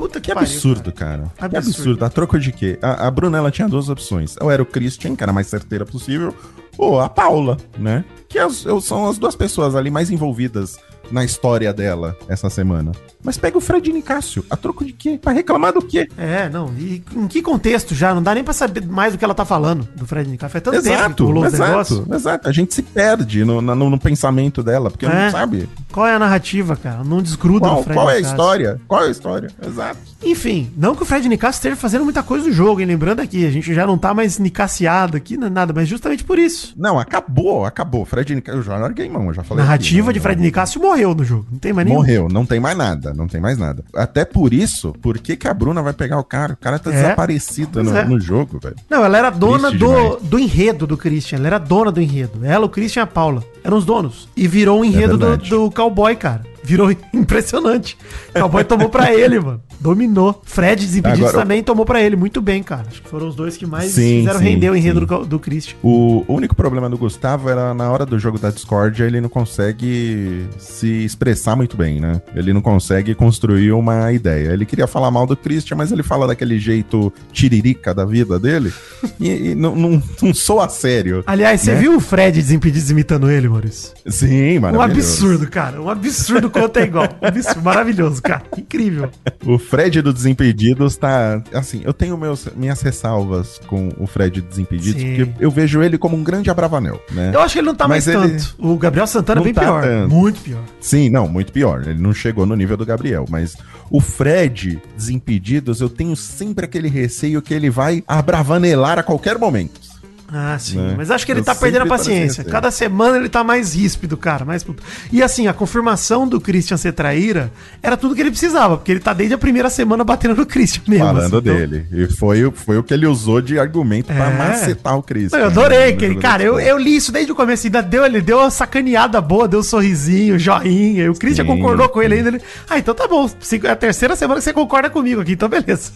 [0.00, 1.24] Puta que, Que pariu, absurdo, cara.
[1.36, 1.56] Que Absurdo.
[1.68, 2.04] absurdo.
[2.04, 2.78] A troco de quê?
[2.80, 4.36] A, a Bruna, ela tinha duas opções.
[4.40, 6.34] Ou era o Christian, que era a mais certeira possível,
[6.78, 8.04] ou a Paula, né?
[8.28, 10.78] Que as- eu- são as duas pessoas ali mais envolvidas
[11.10, 12.92] na história dela essa semana.
[13.22, 14.44] Mas pega o Fred Nicásio.
[14.48, 15.18] A troco de quê?
[15.20, 16.08] Pra reclamar do quê?
[16.16, 16.72] É, não.
[16.78, 18.14] E em que contexto já?
[18.14, 20.52] Não dá nem pra saber mais do que ela tá falando do Fred Nicásio.
[20.52, 22.10] Faz tanto tempo que Exato, rolou exato, negócios.
[22.10, 22.48] exato.
[22.48, 25.24] A gente se perde no, no, no pensamento dela, porque É.
[25.26, 27.04] não sabe Qual é a narrativa, cara?
[27.04, 28.34] Não desgruda qual, do Fred qual é a Nicásio.
[28.36, 28.80] história.
[28.88, 29.50] Qual é a história?
[29.66, 29.98] Exato.
[30.22, 32.86] Enfim, não que o Fred Nicasso esteja fazendo muita coisa do jogo, hein?
[32.86, 36.24] Lembrando aqui, a gente já não tá mais nicaciado aqui, não é nada, mas justamente
[36.24, 36.72] por isso.
[36.76, 38.04] Não, acabou, acabou.
[38.06, 39.62] Fred Nicásio, eu já larguei mão, eu já falei.
[39.64, 41.46] narrativa aqui, de não- Fred Nicásio morreu no jogo.
[41.50, 41.98] Não tem mais nenhum.
[41.98, 43.82] Morreu, não tem mais nada, não tem mais nada.
[43.94, 46.52] Até por isso, por que, que a Bruna vai pegar o cara?
[46.52, 46.94] O cara tá É.
[46.94, 48.04] desaparecido no, é.
[48.04, 48.76] no jogo, velho.
[48.88, 50.22] Não, ela era dona Triste do, demais.
[50.22, 51.38] do enredo do Christian.
[51.38, 52.44] Ela era dona do enredo.
[52.44, 53.42] Ela, o Christian e a Paula.
[53.64, 54.28] Eram os donos.
[54.36, 55.50] E virou o enredo do, É verdade.
[55.50, 56.42] do cowboy, cara.
[56.62, 57.96] Virou impressionante.
[58.34, 59.62] O cowboy tomou pra ele, mano.
[59.80, 60.40] Dominou.
[60.44, 62.16] Fred Desimpedidos Agora- também tomou pra ele.
[62.16, 62.84] Muito bem, cara.
[62.88, 65.38] Acho que foram os dois que mais Sim, fizeram sim, render o enredo do, do
[65.38, 65.76] Christian.
[65.82, 70.46] O único problema do Gustavo era na hora do jogo da Discord, ele não consegue
[70.58, 72.20] se expressar muito bem, né?
[72.34, 74.50] Ele não consegue construir uma ideia.
[74.52, 78.72] Ele queria falar mal do Christian, mas ele fala daquele jeito tiririca da vida dele
[79.18, 81.22] e, e não, não, não soa sério.
[81.26, 81.80] Aliás, você né?
[81.80, 83.92] viu o Fred Desimpedidos imitando ele, Maurício?
[84.06, 85.10] Sim, Um maravilhoso.
[85.26, 85.80] absurdo, cara.
[85.80, 87.08] Um absurdo quanto é igual.
[87.22, 87.62] Um absurdo.
[87.62, 88.42] Maravilhoso, cara.
[88.56, 89.10] Incrível.
[89.44, 91.40] O Fred do Desimpedidos tá.
[91.54, 95.14] Assim, eu tenho meus, minhas ressalvas com o Fred do Desimpedidos, Sim.
[95.24, 97.30] porque eu vejo ele como um grande abravanel, né?
[97.32, 98.54] Eu acho que ele não tá Mas mais ele- tanto.
[98.58, 99.82] O Gabriel Santana é bem tá pior.
[99.84, 100.12] tanto.
[100.12, 100.62] Muito pior.
[100.80, 101.86] Sim, não, muito pior.
[101.86, 103.56] Ele não chegou no nível do Gabriel, mas
[103.88, 109.89] o Fred Desimpedidos, eu tenho sempre aquele receio que ele vai abravanelar a qualquer momento.
[110.32, 110.76] Ah, sim.
[110.78, 110.94] Né?
[110.96, 112.38] Mas acho que ele Eu tá perdendo a paciência.
[112.42, 112.48] receio.
[112.48, 114.44] Cada semana ele tá mais ríspido, cara.
[114.44, 114.64] Mais.
[115.10, 117.50] E assim, a confirmação do Christian ser traíra
[117.82, 120.82] era tudo que ele precisava, porque ele tá desde a primeira semana batendo no Christian
[120.86, 121.04] mesmo.
[121.06, 121.86] falando assim, então- dele.
[121.92, 124.38] E foi, o- foi o que ele usou de argumento pra É.
[124.38, 125.32] macetar o Chris.
[125.32, 128.20] Eu adorei, que ele, cara, eu, eu li isso desde o começo, ainda deu, ele
[128.20, 132.14] deu uma sacaneada boa, deu um sorrisinho, joinha, e o Christian Sim, concordou com ele
[132.14, 132.18] sim.
[132.18, 132.36] ainda.
[132.36, 133.28] Ele, ah, então tá bom,
[133.64, 135.90] é a terceira semana que você concorda comigo aqui, então beleza.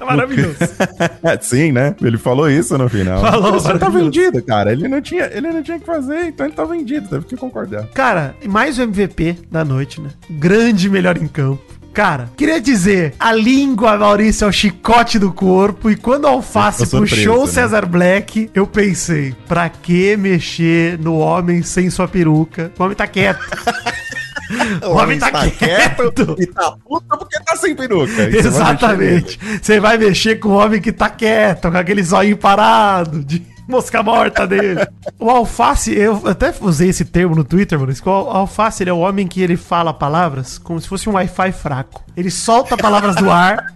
[0.00, 0.56] É maravilhoso.
[1.40, 1.94] Sim, né?
[2.00, 3.20] Ele falou isso no final.
[3.20, 4.72] Falou, Ele tá vendido, cara.
[4.72, 7.08] Ele não, tinha, ele não tinha que fazer, então ele tá vendido.
[7.08, 7.86] Teve que concordar.
[7.88, 10.10] Cara, mais o MVP da noite, né?
[10.30, 11.80] Grande melhor em campo.
[11.92, 15.90] Cara, queria dizer, a língua, Maurício, é o chicote do corpo.
[15.90, 17.52] E quando a Alface puxou o né?
[17.52, 22.72] César Black, eu pensei, pra que mexer no homem sem sua peruca?
[22.78, 23.40] O homem tá quieto.
[24.82, 26.36] O homem tá quieto.
[26.38, 28.10] e tá puto porque tá sem peruca.
[28.10, 29.40] E você vai mexer Exatamente.
[29.62, 34.02] Você vai mexer com o homem que tá quieto, com aquele zóio parado, de mosca
[34.02, 34.86] morta dele.
[35.18, 37.92] O alface, eu até usei esse termo no Twitter, mano.
[38.04, 41.52] O alface, ele é o homem que ele fala palavras como se fosse um Wi-Fi
[41.52, 42.02] fraco.
[42.16, 43.66] Ele solta palavras do ar.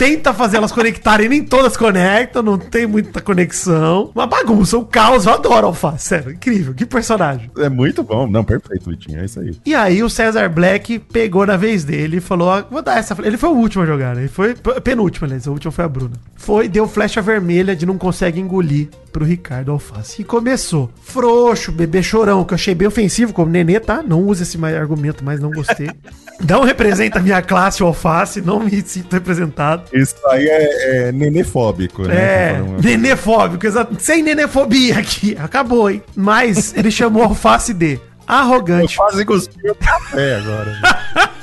[0.00, 4.10] Tenta fazer elas conectarem, nem todas conectam, não tem muita conexão.
[4.14, 5.26] Uma bagunça, um caos.
[5.26, 7.50] Eu adoro Alface, sério, incrível, que personagem.
[7.58, 8.26] É muito bom.
[8.26, 9.20] Não, perfeito, Vitinho.
[9.20, 9.54] É isso aí.
[9.66, 13.14] E aí o Cesar Black pegou na vez dele e falou: ó, vou dar essa.
[13.22, 14.22] Ele foi o último a jogar, né?
[14.22, 15.46] Ele foi penúltimo, aliás.
[15.46, 16.16] A última foi a Bruna.
[16.34, 20.22] Foi, deu flecha vermelha de não consegue engolir pro Ricardo Alface.
[20.22, 20.90] E começou.
[21.02, 24.02] Frouxo, bebê chorão, que eu achei bem ofensivo como nenê, tá?
[24.02, 25.90] Não use esse argumento, mas não gostei.
[26.48, 29.82] Não representa a minha classe, o Alface, não me sinto representado.
[29.92, 32.14] Isso aí é, é nenefóbico, né?
[32.14, 33.94] É, nenefóbico, exato.
[34.00, 35.36] Sem nenefobia aqui.
[35.38, 36.02] Acabou, hein?
[36.16, 40.78] Mas ele chamou Alface de arrogante, Quase cuspiu o café agora.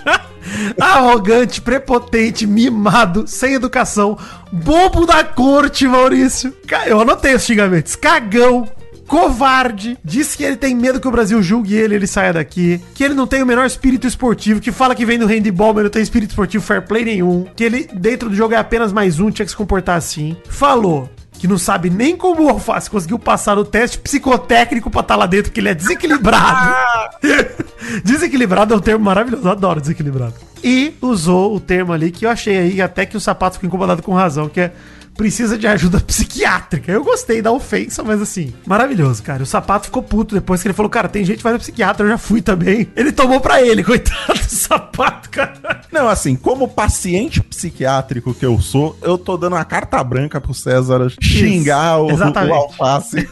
[0.80, 4.17] Arrogante, prepotente, mimado, sem educação,
[4.52, 6.54] bobo da corte, Maurício.
[6.86, 7.96] Eu anotei os xingamentos.
[7.96, 8.67] Cagão,
[9.08, 13.04] covarde, diz que ele tem medo que o Brasil julgue ele, ele saia daqui, que
[13.04, 15.89] ele não tem o menor espírito esportivo, que fala que vem do handball, mas não
[15.89, 19.32] tem espírito esportivo fair play nenhum, que ele dentro do jogo é apenas mais um,
[19.32, 20.36] tinha que se comportar assim.
[20.50, 25.15] Falou que não sabe nem como o Alface conseguiu passar no teste psicotécnico pra estar
[25.15, 26.76] lá dentro, porque ele é desequilibrado.
[28.04, 30.34] desequilibrado é um termo maravilhoso, eu adoro desequilibrado.
[30.63, 34.02] E usou o termo ali que eu achei aí, até que o sapato ficou incomodado
[34.02, 34.71] com razão, que é
[35.17, 36.91] precisa de ajuda psiquiátrica.
[36.91, 39.43] Eu gostei da ofensa, mas assim, maravilhoso, cara.
[39.43, 42.06] O sapato ficou puto depois que ele falou, cara, tem gente que vai no psiquiatra,
[42.06, 42.88] eu já fui também.
[42.95, 45.82] Ele tomou pra ele, coitado do sapato, cara.
[45.91, 50.53] Não, assim, como paciente psiquiátrico que eu sou, eu tô dando uma carta branca pro
[50.53, 52.51] César xingar o, exatamente.
[52.51, 53.27] o alface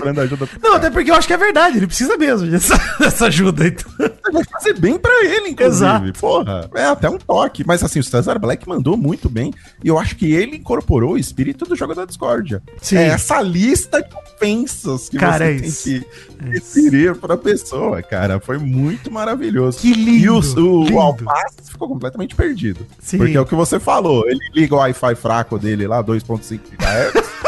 [0.00, 0.48] dando ajuda.
[0.62, 3.66] Não, até porque eu acho que é verdade, ele precisa mesmo dessa, dessa ajuda.
[3.66, 3.90] Então.
[4.32, 5.84] Vai fazer bem pra ele, inclusive.
[5.84, 6.12] Exato.
[6.20, 7.64] Porra, é até um toque.
[7.66, 9.52] Mas assim, o César Black mandou muito bem.
[9.82, 12.62] E eu acho que ele incorporou o espírito do jogo da discórdia.
[12.80, 12.96] Sim.
[12.96, 15.82] É essa lista de ofensas que Cara, é você tem isso.
[15.84, 16.06] que
[16.44, 18.38] É referir pra pessoa, cara.
[18.40, 19.78] Foi muito maravilhoso.
[19.80, 20.40] Que lindo, E o, o,
[20.84, 20.94] lindo.
[20.94, 22.86] o Alface ficou completamente perdido.
[23.00, 23.18] Sim.
[23.18, 24.28] Porque é o que você falou.
[24.28, 27.30] Ele liga o Wi-Fi fraco dele lá, 2.5 GHz.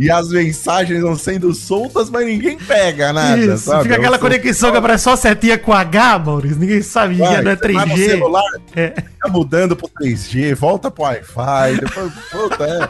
[0.00, 3.82] E as mensagens vão sendo soltas, mas ninguém pega nada, Isso, sabe?
[3.82, 6.58] fica aquela Eu sou- conexão que aparece só setinha com H, Maurício.
[6.58, 8.06] Ninguém sabe, Vai, não é você vai no 3G.
[8.08, 8.42] celular,
[8.74, 8.88] É.
[9.20, 12.88] Tá mudando pro 3G, volta pro Wi-Fi, depois, puta, é.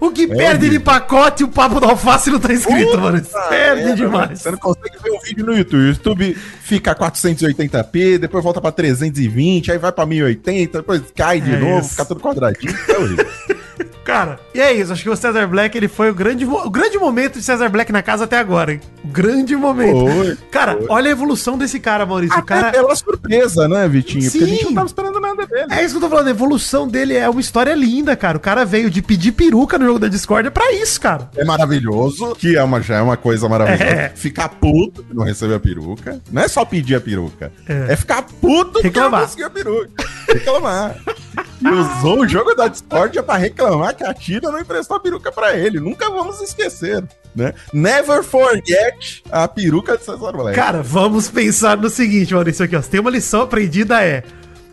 [0.00, 3.20] O que É perde de pacote, o papo da alface não tá escrito, Puta mano.
[3.48, 4.38] Perde merda, demais.
[4.40, 5.82] Você não consegue ver um vídeo no YouTube.
[5.82, 11.52] O YouTube fica 480p, depois volta pra 320, aí vai pra 1080, depois cai de
[11.52, 11.90] É novo, isso.
[11.90, 12.72] fica tudo quadradinho.
[12.88, 13.26] É horrível.
[14.06, 14.92] Cara, e é isso.
[14.92, 17.90] Acho que o Cesar Black ele foi o grande, o grande momento de Cesar Black
[17.90, 18.80] na casa até agora, hein?
[19.02, 20.06] O grande momento.
[20.06, 22.36] Foi, cara, olha a evolução desse cara, Maurício.
[22.36, 22.70] O Até cara.
[22.70, 24.30] pela surpresa, né, Vitinho?
[24.30, 24.64] Porque a gente Sim.
[24.66, 25.66] não tava esperando nada dele.
[25.70, 28.36] É isso que eu tô falando, a evolução dele é uma história linda, cara.
[28.36, 31.28] O cara veio de pedir peruca no jogo da Discord pra isso, cara.
[31.36, 33.84] É maravilhoso, que é uma, já é uma coisa maravilhosa.
[33.84, 34.08] É.
[34.14, 36.20] Ficar puto que não recebeu a peruca.
[36.30, 37.52] Não é só pedir a peruca.
[37.68, 37.92] É.
[37.92, 39.20] É, ficar puto Reclamar.
[39.22, 39.90] não conseguiu a peruca.
[40.28, 40.96] Reclamar.
[41.60, 45.32] e usou o jogo da Discord pra reclamar que a Tira não emprestou a peruca
[45.32, 45.80] pra ele.
[45.80, 47.54] Nunca vamos esquecer, né?
[47.72, 50.54] Never forget a peruca de César Black.
[50.56, 52.82] Cara, vamos pensar no seguinte, Maurício, aqui, ó.
[52.82, 54.22] Se tem uma lição aprendida é.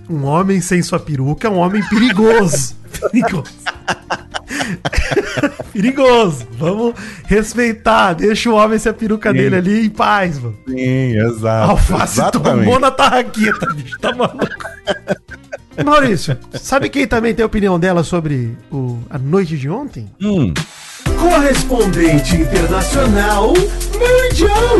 [0.09, 2.75] Um homem sem sua peruca é um homem perigoso.
[3.09, 3.53] perigoso.
[5.71, 6.47] perigoso.
[6.51, 6.93] Vamos
[7.25, 8.13] respeitar.
[8.13, 9.37] Deixa o homem sem a peruca Sim.
[9.37, 10.57] dele ali em paz, mano.
[10.67, 11.71] Sim, exato.
[11.71, 12.65] Alface Exatamente.
[12.65, 13.97] tomou na tarraqueta, bicho.
[13.99, 14.45] Tá maluco.
[15.83, 20.07] Maurício, sabe quem também tem a opinião dela sobre o, a noite de ontem?
[20.21, 20.53] Hum,
[21.19, 24.77] Correspondente internacional, Mundial.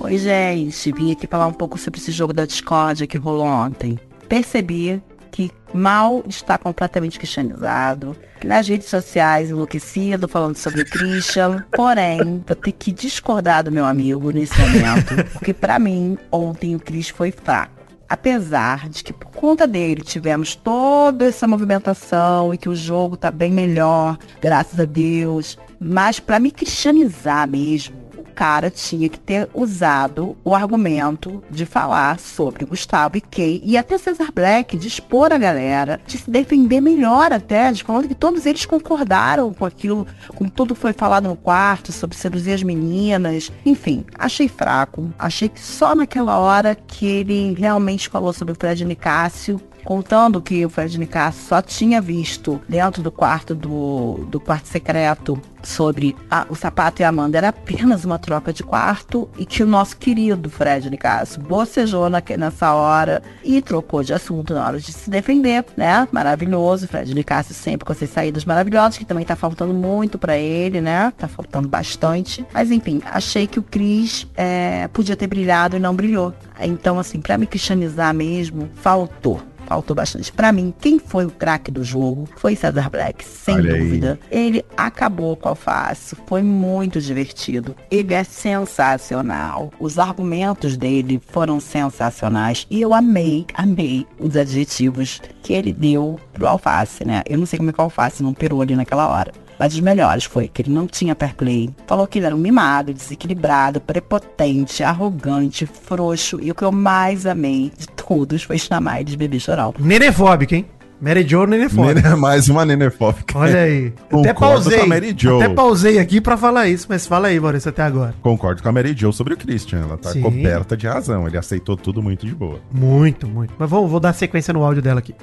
[0.00, 0.92] Oi, gente.
[0.92, 3.98] Vim aqui falar um pouco sobre esse jogo da Discord que rolou ontem.
[4.28, 8.16] Percebi que mal está completamente cristianizado.
[8.44, 11.64] Nas redes sociais, enlouquecido, falando sobre Christian.
[11.72, 15.14] Porém, eu tenho que discordar do meu amigo nesse momento.
[15.32, 17.77] Porque pra mim, ontem o Chris foi fraco.
[18.08, 23.30] Apesar de que por conta dele tivemos toda essa movimentação e que o jogo tá
[23.30, 25.58] bem melhor, graças a Deus.
[25.78, 27.94] Mas pra me cristianizar mesmo,
[28.38, 33.98] cara tinha que ter usado o argumento de falar sobre Gustavo e Kay e até
[33.98, 38.46] Cesar Black, de expor a galera, de se defender melhor até, de falando que todos
[38.46, 43.50] eles concordaram com aquilo, com tudo que foi falado no quarto, sobre seduzir as meninas.
[43.66, 45.12] Enfim, achei fraco.
[45.18, 50.64] Achei que só naquela hora que ele realmente falou sobre o Fred Nicásio contando que
[50.64, 56.46] o Fred Nicasso só tinha visto dentro do quarto do, do quarto secreto sobre a-
[56.48, 59.96] o sapato e a Amanda era apenas uma troca de quarto e que o nosso
[59.96, 65.10] querido Fred Nicasso bocejou naque- nessa hora e trocou de assunto na hora de se
[65.10, 66.06] defender, né?
[66.12, 70.80] Maravilhoso, Fred Nicasso sempre com essas saídas maravilhosas, que também tá faltando muito pra ele,
[70.80, 71.12] né?
[71.16, 72.46] Tá faltando bastante.
[72.52, 76.32] Mas enfim, achei que o Cris é, podia ter brilhado e não brilhou.
[76.60, 79.40] Então, assim, pra me cristianizar mesmo, faltou.
[79.68, 80.32] Faltou bastante.
[80.32, 83.80] Pra mim, quem foi o craque do jogo foi Cesar Black, sem Olha aí.
[83.80, 84.18] dúvida.
[84.30, 87.76] Ele acabou com o alface, foi muito divertido.
[87.90, 89.70] Ele é sensacional.
[89.78, 92.66] Os argumentos dele foram sensacionais.
[92.70, 97.22] E eu amei, amei os adjetivos que ele deu pro alface, né?
[97.28, 99.32] Eu não sei como é que o alface não perou ali naquela hora.
[99.58, 101.70] Mas os melhores foi que ele não tinha fair play.
[101.86, 106.38] Falou que ele era um mimado, desequilibrado, prepotente, arrogante, frouxo.
[106.40, 109.74] E o que eu mais amei de todos foi chamar ele de bebê chorão.
[109.78, 110.66] Nenefóbica, hein?
[111.00, 112.02] Mary Jo nenefóbica.
[112.08, 113.38] Nene- Mais uma nenefóbica.
[113.38, 113.92] Olha aí.
[114.10, 114.78] Até Concordo pausei.
[114.78, 115.36] com a Mary Jo.
[115.40, 118.14] Até pausei aqui pra falar isso, mas fala aí, Maurício, até agora.
[118.20, 119.78] Concordo com a Mary Jo sobre o Christian.
[119.82, 120.22] Ela tá Sim.
[120.22, 121.26] coberta de razão.
[121.28, 122.60] Ele aceitou tudo muito de boa.
[122.72, 123.54] Muito, muito.
[123.56, 125.14] Mas vamos, vou dar sequência no áudio dela aqui.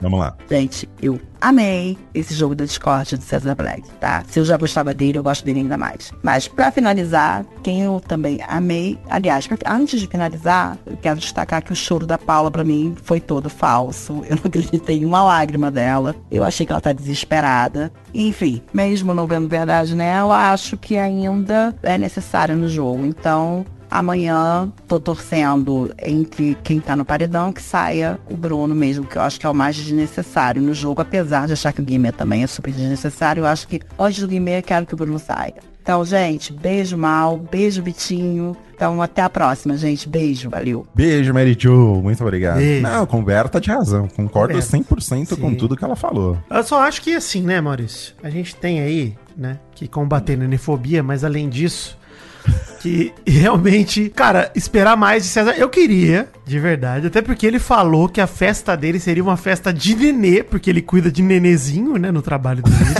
[0.00, 0.34] Vamos lá.
[0.48, 4.24] Gente, eu amei esse jogo da Discord do Cesar Black, tá?
[4.28, 6.12] Se eu já gostava dele, eu gosto dele ainda mais.
[6.22, 11.72] Mas pra finalizar, quem eu também amei, aliás, antes de finalizar, eu quero destacar que
[11.72, 14.22] o choro da Paula pra mim foi todo falso.
[14.30, 16.14] Eu não acreditei em uma lágrima dela.
[16.30, 17.92] Eu achei que ela tá desesperada.
[18.14, 23.04] Enfim, mesmo não vendo verdade nela, acho que ainda é necessário no jogo.
[23.04, 29.16] Então, Amanhã tô torcendo entre quem tá no paredão que saia o Bruno mesmo, que
[29.16, 32.12] eu acho que é o mais desnecessário no jogo, apesar de achar que o Guimê
[32.12, 33.42] também é super desnecessário.
[33.42, 35.54] Eu acho que antes do Guimê eu quero que o Bruno saia.
[35.82, 38.56] Então, gente, beijo mal, beijo Vitinho.
[38.74, 40.08] Então, até a próxima, gente.
[40.08, 40.86] Beijo, valeu.
[40.94, 42.00] Beijo, Mary Jo.
[42.02, 42.58] Muito obrigado.
[42.58, 42.82] Beijo.
[42.82, 44.06] Não, converta de razão.
[44.08, 44.78] Concordo Conversa.
[44.78, 45.54] 100% com Sim.
[45.56, 46.38] tudo que ela falou.
[46.48, 48.14] Eu só acho que assim, né, Maurício?
[48.22, 51.98] A gente tem aí, né, que combater a nenefobia, mas além disso,
[52.80, 55.54] que realmente, cara, esperar mais de César.
[55.56, 59.72] Eu queria, de verdade, até porque ele falou que a festa dele seria uma festa
[59.72, 62.94] de nenê, porque ele cuida de nenezinho, né, no trabalho dele.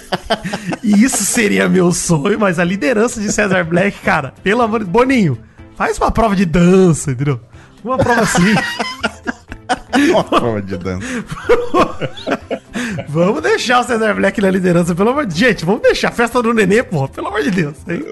[0.82, 4.90] e isso seria meu sonho, mas a liderança de César Black, cara, pelo amor de
[4.90, 5.38] Boninho,
[5.76, 7.40] faz uma prova de dança, entendeu?
[7.84, 8.54] Uma prova assim.
[10.10, 11.06] Uma prova de dança.
[13.08, 16.42] Vamos deixar o Cesar Black na liderança, pelo amor de Gente, vamos deixar a festa
[16.42, 17.74] do nenê, pô, pelo amor de Deus.
[17.88, 18.02] hein?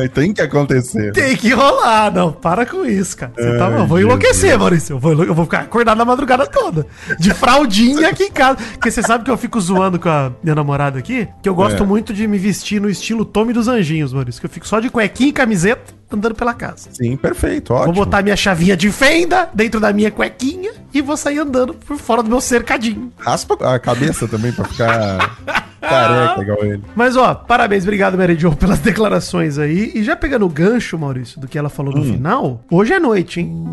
[0.00, 1.12] Ai, tem que acontecer.
[1.12, 3.32] Tem que rolar, não, para com isso, cara.
[3.36, 4.58] Você tá, Ai, eu vou enlouquecer.
[4.58, 4.94] Maurício.
[4.94, 6.86] Eu vou, eu vou ficar acordado a madrugada toda.
[7.18, 8.58] De fraldinha aqui em casa.
[8.74, 11.82] Porque você sabe que eu fico zoando com a minha namorada aqui, que eu gosto
[11.82, 11.86] É.
[11.86, 14.40] muito de me vestir no estilo Tommy dos Anjinhos, Maurício.
[14.40, 16.88] Que eu fico só de cuequinha e camiseta andando pela casa.
[16.92, 17.72] Sim, perfeito.
[17.72, 17.92] Ótimo.
[17.92, 21.96] Vou botar minha chavinha de fenda dentro da minha cuequinha e vou sair andando por
[21.96, 23.12] fora do meu cercadinho.
[23.18, 25.36] Raspa a cabeça também pra ficar
[25.80, 26.82] careca igual ele.
[26.94, 29.92] Mas ó, parabéns, obrigado, Mary Jo, pelas declarações aí.
[29.94, 33.40] E já pegando o gancho, Maurício, do que ela falou no final, hoje é noite,
[33.40, 33.64] hein?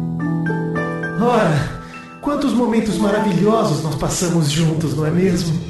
[1.22, 1.70] Ora,
[2.22, 5.69] quantos momentos maravilhosos nós passamos juntos, não é mesmo?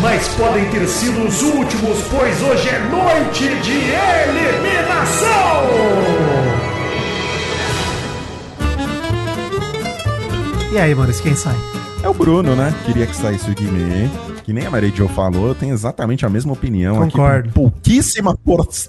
[0.00, 3.72] Mas podem ter sido os últimos, pois hoje é noite de
[4.30, 5.66] eliminação!
[10.72, 11.56] E aí, Maurício, quem sai?
[12.02, 12.74] É o Bruno, né?
[12.84, 14.08] Queria que saísse o Guimê.
[14.44, 17.02] Que nem a Mary Jo falou, eu tenho exatamente a mesma opinião.
[17.02, 17.48] aqui, Concordo.
[17.48, 18.36] com pouquíssima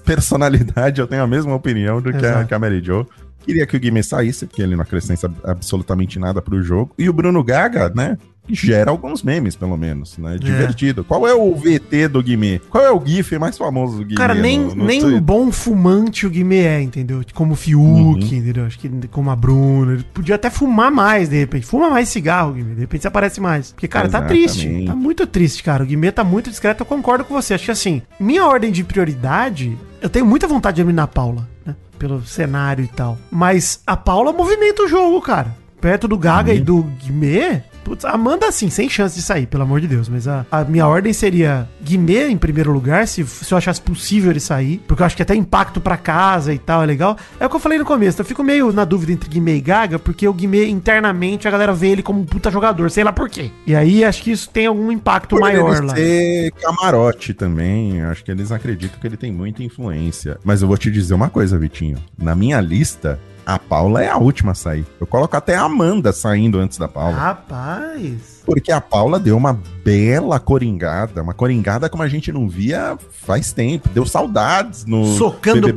[0.05, 3.07] personalidade, eu tenho a mesma opinião do que a, que a Mary Jo.
[3.43, 6.93] Queria que o Guimê saísse, porque ele não acrescenta absolutamente nada pro jogo.
[6.99, 8.17] E o Bruno Gaga, né?
[8.49, 10.37] Gera alguns memes, pelo menos, né?
[10.37, 11.03] Divertido.
[11.03, 12.59] Qual é o VT do Guimê?
[12.69, 14.15] Qual é o GIF mais famoso do Guimê?
[14.15, 17.21] Cara, nem, no- no nem um bom fumante o Guimê é, entendeu?
[17.33, 18.17] Como o Fiuk, Uhum.
[18.19, 18.65] entendeu?
[18.65, 19.93] Acho que como a Bruna.
[19.93, 21.65] Ele podia até fumar mais, de repente.
[21.65, 22.73] Fuma mais cigarro, Guimê.
[22.75, 23.71] De repente você aparece mais.
[23.71, 24.53] Porque, cara, tá Exatamente.
[24.53, 24.85] triste.
[24.85, 25.83] Tá muito triste, cara.
[25.83, 26.81] O Guimê tá muito discreto.
[26.81, 27.53] Eu concordo com você.
[27.53, 31.47] Acho que assim, minha ordem de prioridade, eu tenho muita vontade de eliminar a Paula,
[31.65, 31.75] né?
[31.97, 33.17] Pelo cenário e tal.
[33.31, 35.55] Mas a Paula movimenta o jogo, cara.
[35.81, 39.79] Perto do Gaga e do Guimê, putz, Amanda, assim, sem chance de sair, pelo amor
[39.79, 40.09] de Deus.
[40.09, 44.29] Mas a, a minha ordem seria Guimê em primeiro lugar, se, se eu achasse possível
[44.31, 44.81] ele sair.
[44.85, 47.15] Porque eu acho que até impacto pra casa e tal é legal.
[47.39, 48.19] É o que eu falei no começo.
[48.19, 51.73] Eu fico meio na dúvida entre Guimê e Gaga, porque o Guimê, internamente, a galera
[51.73, 53.51] vê ele como um puta jogador, sei lá por quê.
[53.65, 55.95] E aí acho que isso tem algum impacto Por maior ele lá.
[55.95, 60.37] ser camarote também, acho que eles acreditam que ele tem muita influência.
[60.43, 61.97] Mas eu vou te dizer uma coisa, Vitinho.
[62.17, 64.85] Na minha lista, a Paula é a última a sair.
[64.99, 67.15] Eu coloco até a Amanda saindo antes da Paula.
[67.15, 68.43] Rapaz.
[68.45, 73.53] Porque a Paula deu uma bela coringada, uma coringada como a gente não via faz
[73.53, 73.87] tempo.
[73.87, 75.73] Deu saudades no Socando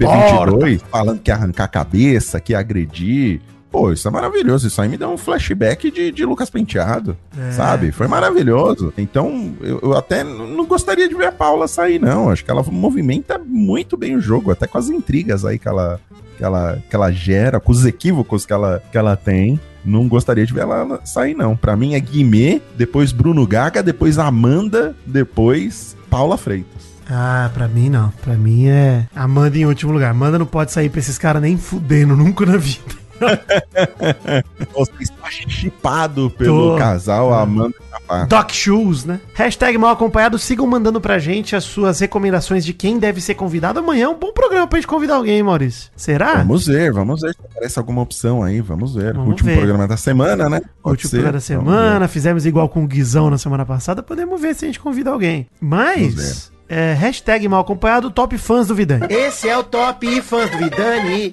[0.90, 3.40] falando que ia arrancar a cabeça, que ia agredir.
[3.70, 4.66] Pô, isso é maravilhoso.
[4.66, 7.52] Isso aí me deu um flashback de, de Lucas Penteado, É.
[7.52, 7.92] sabe?
[7.92, 8.92] Foi maravilhoso.
[8.98, 12.30] Então, eu, eu até não gostaria de ver a Paula sair, não.
[12.30, 16.00] Acho que ela movimenta muito bem o jogo, até com as intrigas aí que ela,
[16.36, 19.58] que ela, que ela gera, com os equívocos que ela, que ela tem.
[19.84, 21.56] Não gostaria de ver ela sair, não.
[21.56, 26.90] Pra mim é Guimê, depois Bruno Gaga, depois Amanda, depois Paula Freitas.
[27.08, 28.10] Ah, pra mim não.
[28.22, 30.10] Pra mim é Amanda em último lugar.
[30.10, 32.99] Amanda não pode sair pra esses caras nem fudendo nunca na vida.
[34.74, 36.78] Você está chipado pelo Tô.
[36.78, 38.24] casal Amanda e Capá.
[38.24, 39.20] Doc Shoes, né?
[39.34, 40.38] Hashtag mal acompanhado.
[40.38, 43.78] Sigam mandando pra gente as suas recomendações de quem deve ser convidado.
[43.78, 45.90] Amanhã é um bom programa pra gente convidar alguém, hein, Maurício.
[45.96, 46.36] Será?
[46.36, 49.14] Vamos ver, vamos ver se aparece alguma opção aí, vamos ver.
[49.14, 49.56] Vamos Último ver.
[49.56, 50.60] programa da semana, né?
[50.82, 52.08] Pode Último ser, programa da semana.
[52.08, 54.02] Fizemos igual com o Guizão na semana passada.
[54.02, 55.46] Podemos ver se a gente convida alguém.
[55.60, 56.50] Mas...
[56.72, 59.04] É, hashtag mal acompanhado, top fãs do Vidani.
[59.10, 61.32] Esse é o Top Fãs do Vidani.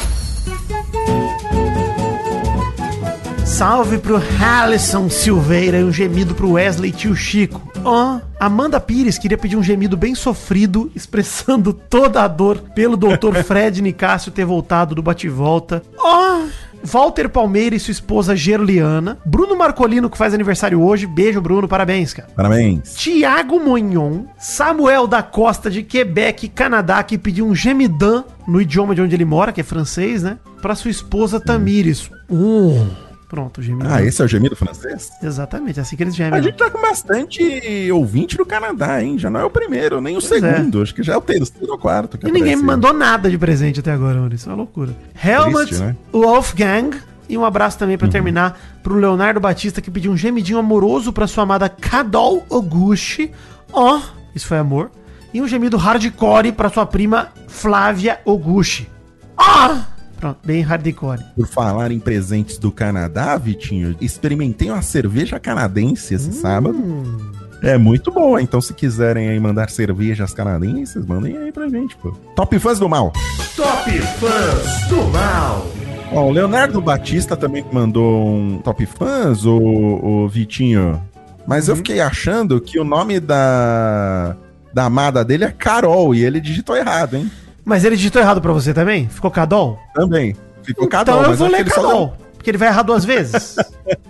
[3.58, 7.60] Salve pro Alisson Silveira e um gemido pro Wesley Tio Chico.
[7.84, 13.34] Ó, Amanda Pires queria pedir um gemido bem sofrido, expressando toda a dor pelo Dr.
[13.44, 15.82] Fred Nicásio ter voltado do bate-volta.
[15.98, 16.44] Ó,
[16.84, 19.18] Walter Palmeira e sua esposa Gerliana.
[19.26, 21.08] Bruno Marcolino, que faz aniversário hoje.
[21.08, 22.30] Beijo, Bruno, parabéns, cara.
[22.36, 22.94] Parabéns.
[22.94, 29.02] Tiago Monhon, Samuel da Costa de Quebec, Canadá, que pediu um gemidão no idioma de
[29.02, 30.38] onde ele mora, que é francês, né?
[30.62, 32.08] Pra sua esposa Tamires.
[32.30, 33.92] Uh, pronto, gemidão.
[33.94, 35.10] Ah, esse é o gemido francês?
[35.22, 36.44] Exatamente, é assim que eles A gemem.
[36.44, 39.18] gente tá com bastante ouvinte do Canadá, hein?
[39.20, 40.56] Já não é o primeiro, nem o Pois é.
[40.56, 40.82] segundo.
[40.82, 42.18] Acho que já é o terceiro ou quarto.
[42.28, 44.34] E ninguém me mandou nada de presente até agora.
[44.34, 44.96] Isso é uma loucura.
[45.24, 45.96] Helmut Triste, né?
[46.12, 46.98] Wolfgang.
[47.30, 51.28] E um abraço também pra terminar pro Leonardo Batista, que pediu um gemidinho amoroso pra
[51.28, 53.32] sua amada Kadol Oguchi.
[53.74, 54.00] Ó,
[54.34, 54.90] isso foi amor.
[55.34, 58.90] E um gemido hardcore pra sua prima Flávia Oguchi.
[59.36, 59.76] Ó!
[60.20, 61.22] Pronto, bem hardcore.
[61.36, 66.78] Por falar em presentes do Canadá, Vitinho, experimentei uma cerveja canadense esse sábado.
[67.62, 72.12] É muito boa, então se quiserem aí mandar cervejas canadenses, mandem aí pra gente, pô.
[72.36, 73.12] Top fãs do mal.
[73.56, 75.68] Top Fãs do Mal.
[76.12, 81.02] Ó, o Leonardo Batista também mandou um top fãs, o, o Vitinho.
[81.48, 84.36] Mas eu fiquei achando que o nome da,
[84.74, 87.32] da amada dele é Carol e ele digitou errado, hein?
[87.68, 89.10] Mas ele digitou errado pra você também?
[89.10, 89.78] Ficou Cadol?
[89.94, 90.34] Também.
[90.64, 92.14] Ficou Então Carol, eu mas vou ler Cadol.
[92.38, 93.58] Porque ele vai errar duas vezes.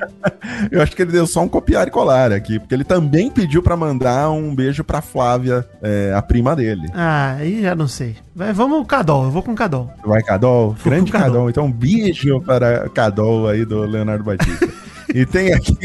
[0.71, 3.63] eu acho que ele deu só um copiar e colar aqui, porque ele também pediu
[3.63, 6.87] pra mandar um beijo pra Flávia, é, a prima dele.
[6.93, 8.15] ah, aí já não sei.
[8.35, 9.89] Vai, vamos Cadol, eu vou com Cadol.
[10.05, 10.73] Vai, Cadol?
[10.73, 11.27] Vou Grande Cadol.
[11.27, 11.49] Cadol.
[11.49, 14.69] Então, um beijo para Cadol aí do Leonardo Batista.
[15.13, 15.77] e tem aqui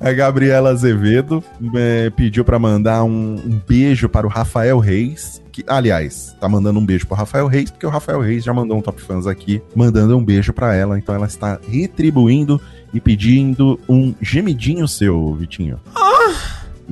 [0.00, 1.42] a Gabriela Azevedo,
[1.74, 5.40] é, pediu para mandar um, um beijo para o Rafael Reis.
[5.50, 8.78] Que, aliás, tá mandando um beijo pro Rafael Reis, porque o Rafael Reis já mandou
[8.78, 10.98] um top fãs aqui, mandando um beijo para ela.
[10.98, 12.60] Então ela está retribuindo
[12.92, 15.78] e pedindo um gemidinho seu, Vitinho.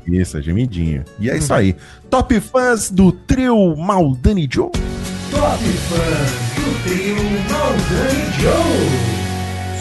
[0.07, 1.05] Isso, é gemidinho.
[1.19, 1.75] E é isso aí.
[2.09, 4.71] Top fãs do trio Maldani Joe.
[5.31, 7.17] Top Fãs do trio
[7.49, 9.20] Maldani Joe.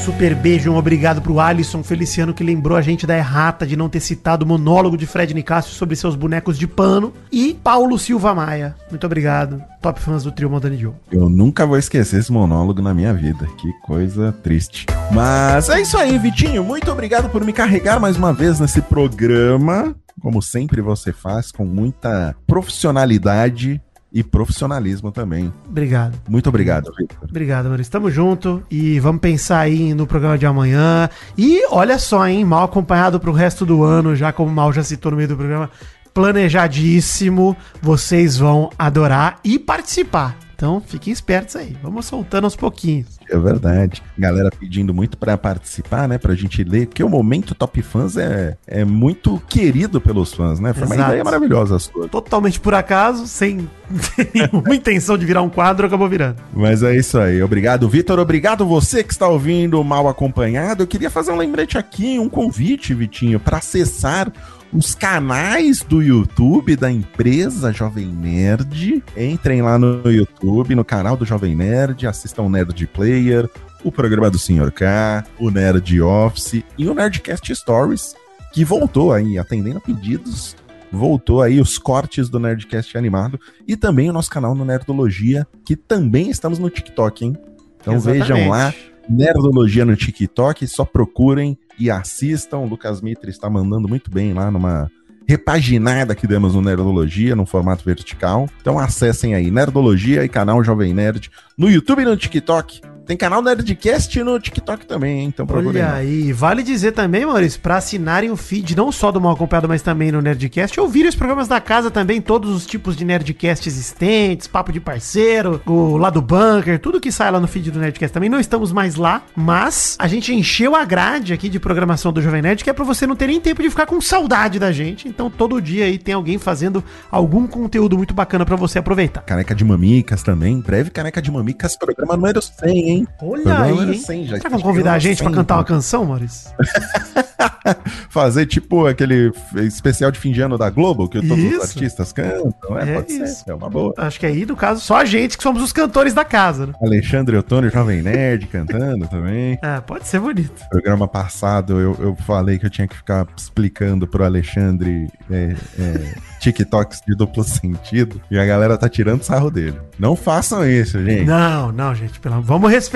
[0.09, 3.87] Super beijo, um obrigado pro Alisson Feliciano que lembrou a gente da errata de não
[3.87, 7.13] ter citado o monólogo de Fred Nicásio sobre seus bonecos de pano.
[7.31, 8.75] E Paulo Silva Maia.
[8.89, 9.61] Muito obrigado.
[9.79, 10.93] Top fãs do trio Montani Joe.
[11.11, 13.45] Eu nunca vou esquecer esse monólogo na minha vida.
[13.59, 14.87] Que coisa triste.
[15.11, 16.63] Mas é isso aí, Vitinho.
[16.63, 19.95] Muito obrigado por me carregar mais uma vez nesse programa.
[20.19, 23.79] Como sempre você faz, com muita profissionalidade
[24.11, 25.53] e profissionalismo também.
[25.67, 26.19] Obrigado.
[26.27, 27.29] Muito obrigado, Victor.
[27.29, 27.81] Obrigado, mano.
[27.81, 31.09] Estamos junto e vamos pensar aí no programa de amanhã.
[31.37, 32.43] E olha só, hein?
[32.43, 35.69] Mal acompanhado pro resto do ano, já como Mal já citou no meio do programa.
[36.13, 37.55] Planejadíssimo.
[37.81, 40.48] Vocês vão adorar e participar.
[40.59, 41.73] Então fiquem espertos aí.
[41.81, 43.17] Vamos soltando aos pouquinhos.
[43.29, 44.03] É verdade.
[44.17, 46.17] Galera pedindo muito pra participar, né?
[46.17, 50.73] Pra gente ler, porque o momento Top Fãs é, é muito querido pelos fãs, né?
[50.73, 51.11] Foi uma Exato.
[51.11, 52.09] ideia maravilhosa a sua.
[52.09, 53.69] Totalmente por acaso, sem
[54.35, 56.35] nenhuma intenção de virar um quadro, acabou virando.
[56.53, 57.41] Mas é isso aí.
[57.41, 58.19] Obrigado, Vitor.
[58.19, 60.83] Obrigado você que está ouvindo Mal Acompanhado.
[60.83, 64.29] Eu queria fazer um lembrete aqui, um convite, Vitinho, para acessar
[64.71, 69.03] os canais do YouTube da empresa Jovem Nerd.
[69.17, 73.49] Entrem lá no YouTube, no canal do Jovem Nerd, assistam o Nerd Player,
[73.83, 74.71] o programa do Sr.
[74.71, 78.15] K, o Nerd Office e o Nerdcast Stories,
[78.53, 80.55] que voltou aí, atendendo a pedidos.
[80.91, 85.75] Voltou aí os cortes do Nerdcast animado e também o nosso canal no Nerdologia, que
[85.75, 87.37] também estamos no TikTok, hein?
[87.79, 88.27] Então Exatamente.
[88.27, 88.73] vejam lá,
[89.07, 92.59] Nerdologia no TikTok, só procurem e assistam.
[92.59, 94.91] O Lucas Mitre está mandando muito bem lá numa
[95.27, 98.49] repaginada que demos no Nerdologia, no formato vertical.
[98.59, 102.81] Então acessem aí, Nerdologia e canal Jovem Nerd no YouTube e no TikTok.
[103.09, 105.27] Tem canal Nerdcast no TikTok também, hein?
[105.29, 105.81] Então procurem.
[105.81, 109.67] Olha aí, vale dizer também, Maurício, pra assinarem o feed não só do Mal Acompanhado,
[109.67, 113.67] mas também no Nerdcast, ouvirem os programas da casa também, todos os tipos de Nerdcast
[113.67, 117.79] existentes, Papo de Parceiro, o lá do Bunker, tudo que sai lá no feed do
[117.79, 118.29] Nerdcast também.
[118.29, 122.43] Não estamos mais lá, mas a gente encheu a grade aqui de programação do Jovem
[122.43, 125.07] Nerd, que é pra você não ter nem tempo de ficar com saudade da gente.
[125.07, 129.23] Então todo dia aí tem alguém fazendo algum conteúdo muito bacana pra você aproveitar.
[129.23, 130.61] Caneca de Mamicas também.
[130.61, 132.98] Breve, Caneca de Mamicas, programa número 100, hein?
[133.21, 133.99] Olha aí, número hein?
[133.99, 135.75] 100, já Será que vão convidar a gente pra 100, cantar uma então.
[135.75, 136.51] canção, Maurício?
[138.09, 141.57] Fazer tipo aquele especial de fim de ano da Globo, que todos Isso.
[141.57, 142.77] os artistas cantam.
[142.77, 143.43] É, É pode isso.
[143.45, 143.51] ser.
[143.51, 143.93] É uma boa.
[143.97, 146.73] Acho que aí, no caso, só a gente que somos os cantores da casa, né?
[146.81, 149.57] Alexandre Ottoni, Jovem Nerd, cantando também.
[149.69, 150.51] É, pode ser bonito.
[150.69, 156.13] Programa passado eu, eu falei que eu tinha que ficar explicando pro Alexandre é, é,
[156.39, 159.79] TikToks de duplo sentido e a galera tá tirando sarro dele.
[159.99, 161.25] Não façam isso, gente.
[161.25, 162.41] Não, não, gente, pelo.
[162.41, 162.88] Vamos respeitar.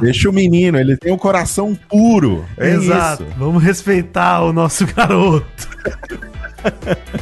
[0.00, 2.44] Deixa o menino, ele tem um coração puro.
[2.56, 3.24] É Exato.
[3.24, 3.32] isso.
[3.38, 5.68] Vamos respeitar o nosso garoto.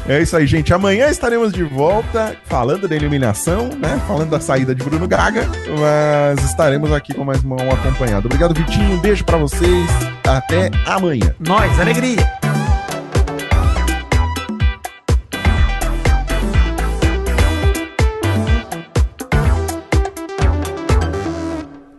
[0.06, 0.72] É isso aí, gente.
[0.74, 4.00] Amanhã estaremos de volta falando da eliminação, né?
[4.06, 5.48] Falando da saída de Bruno Gaga.
[5.78, 8.26] Mas estaremos aqui com mais um acompanhado.
[8.26, 8.96] Obrigado, Vitinho.
[8.96, 9.88] Um beijo pra vocês.
[10.28, 11.34] Até amanhã.
[11.40, 12.39] Nós, alegria.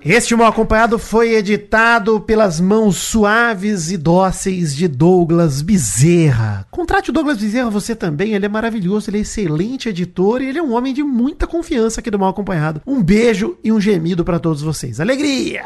[0.03, 6.65] Este mal acompanhado foi editado pelas mãos suaves e dóceis de Douglas Bezerra.
[6.71, 10.57] Contrate o Douglas Bezerra você também, ele é maravilhoso, ele é excelente editor e ele
[10.57, 12.81] é um homem de muita confiança aqui do mal acompanhado.
[12.85, 14.99] Um beijo e um gemido pra todos vocês.
[14.99, 15.61] Alegria!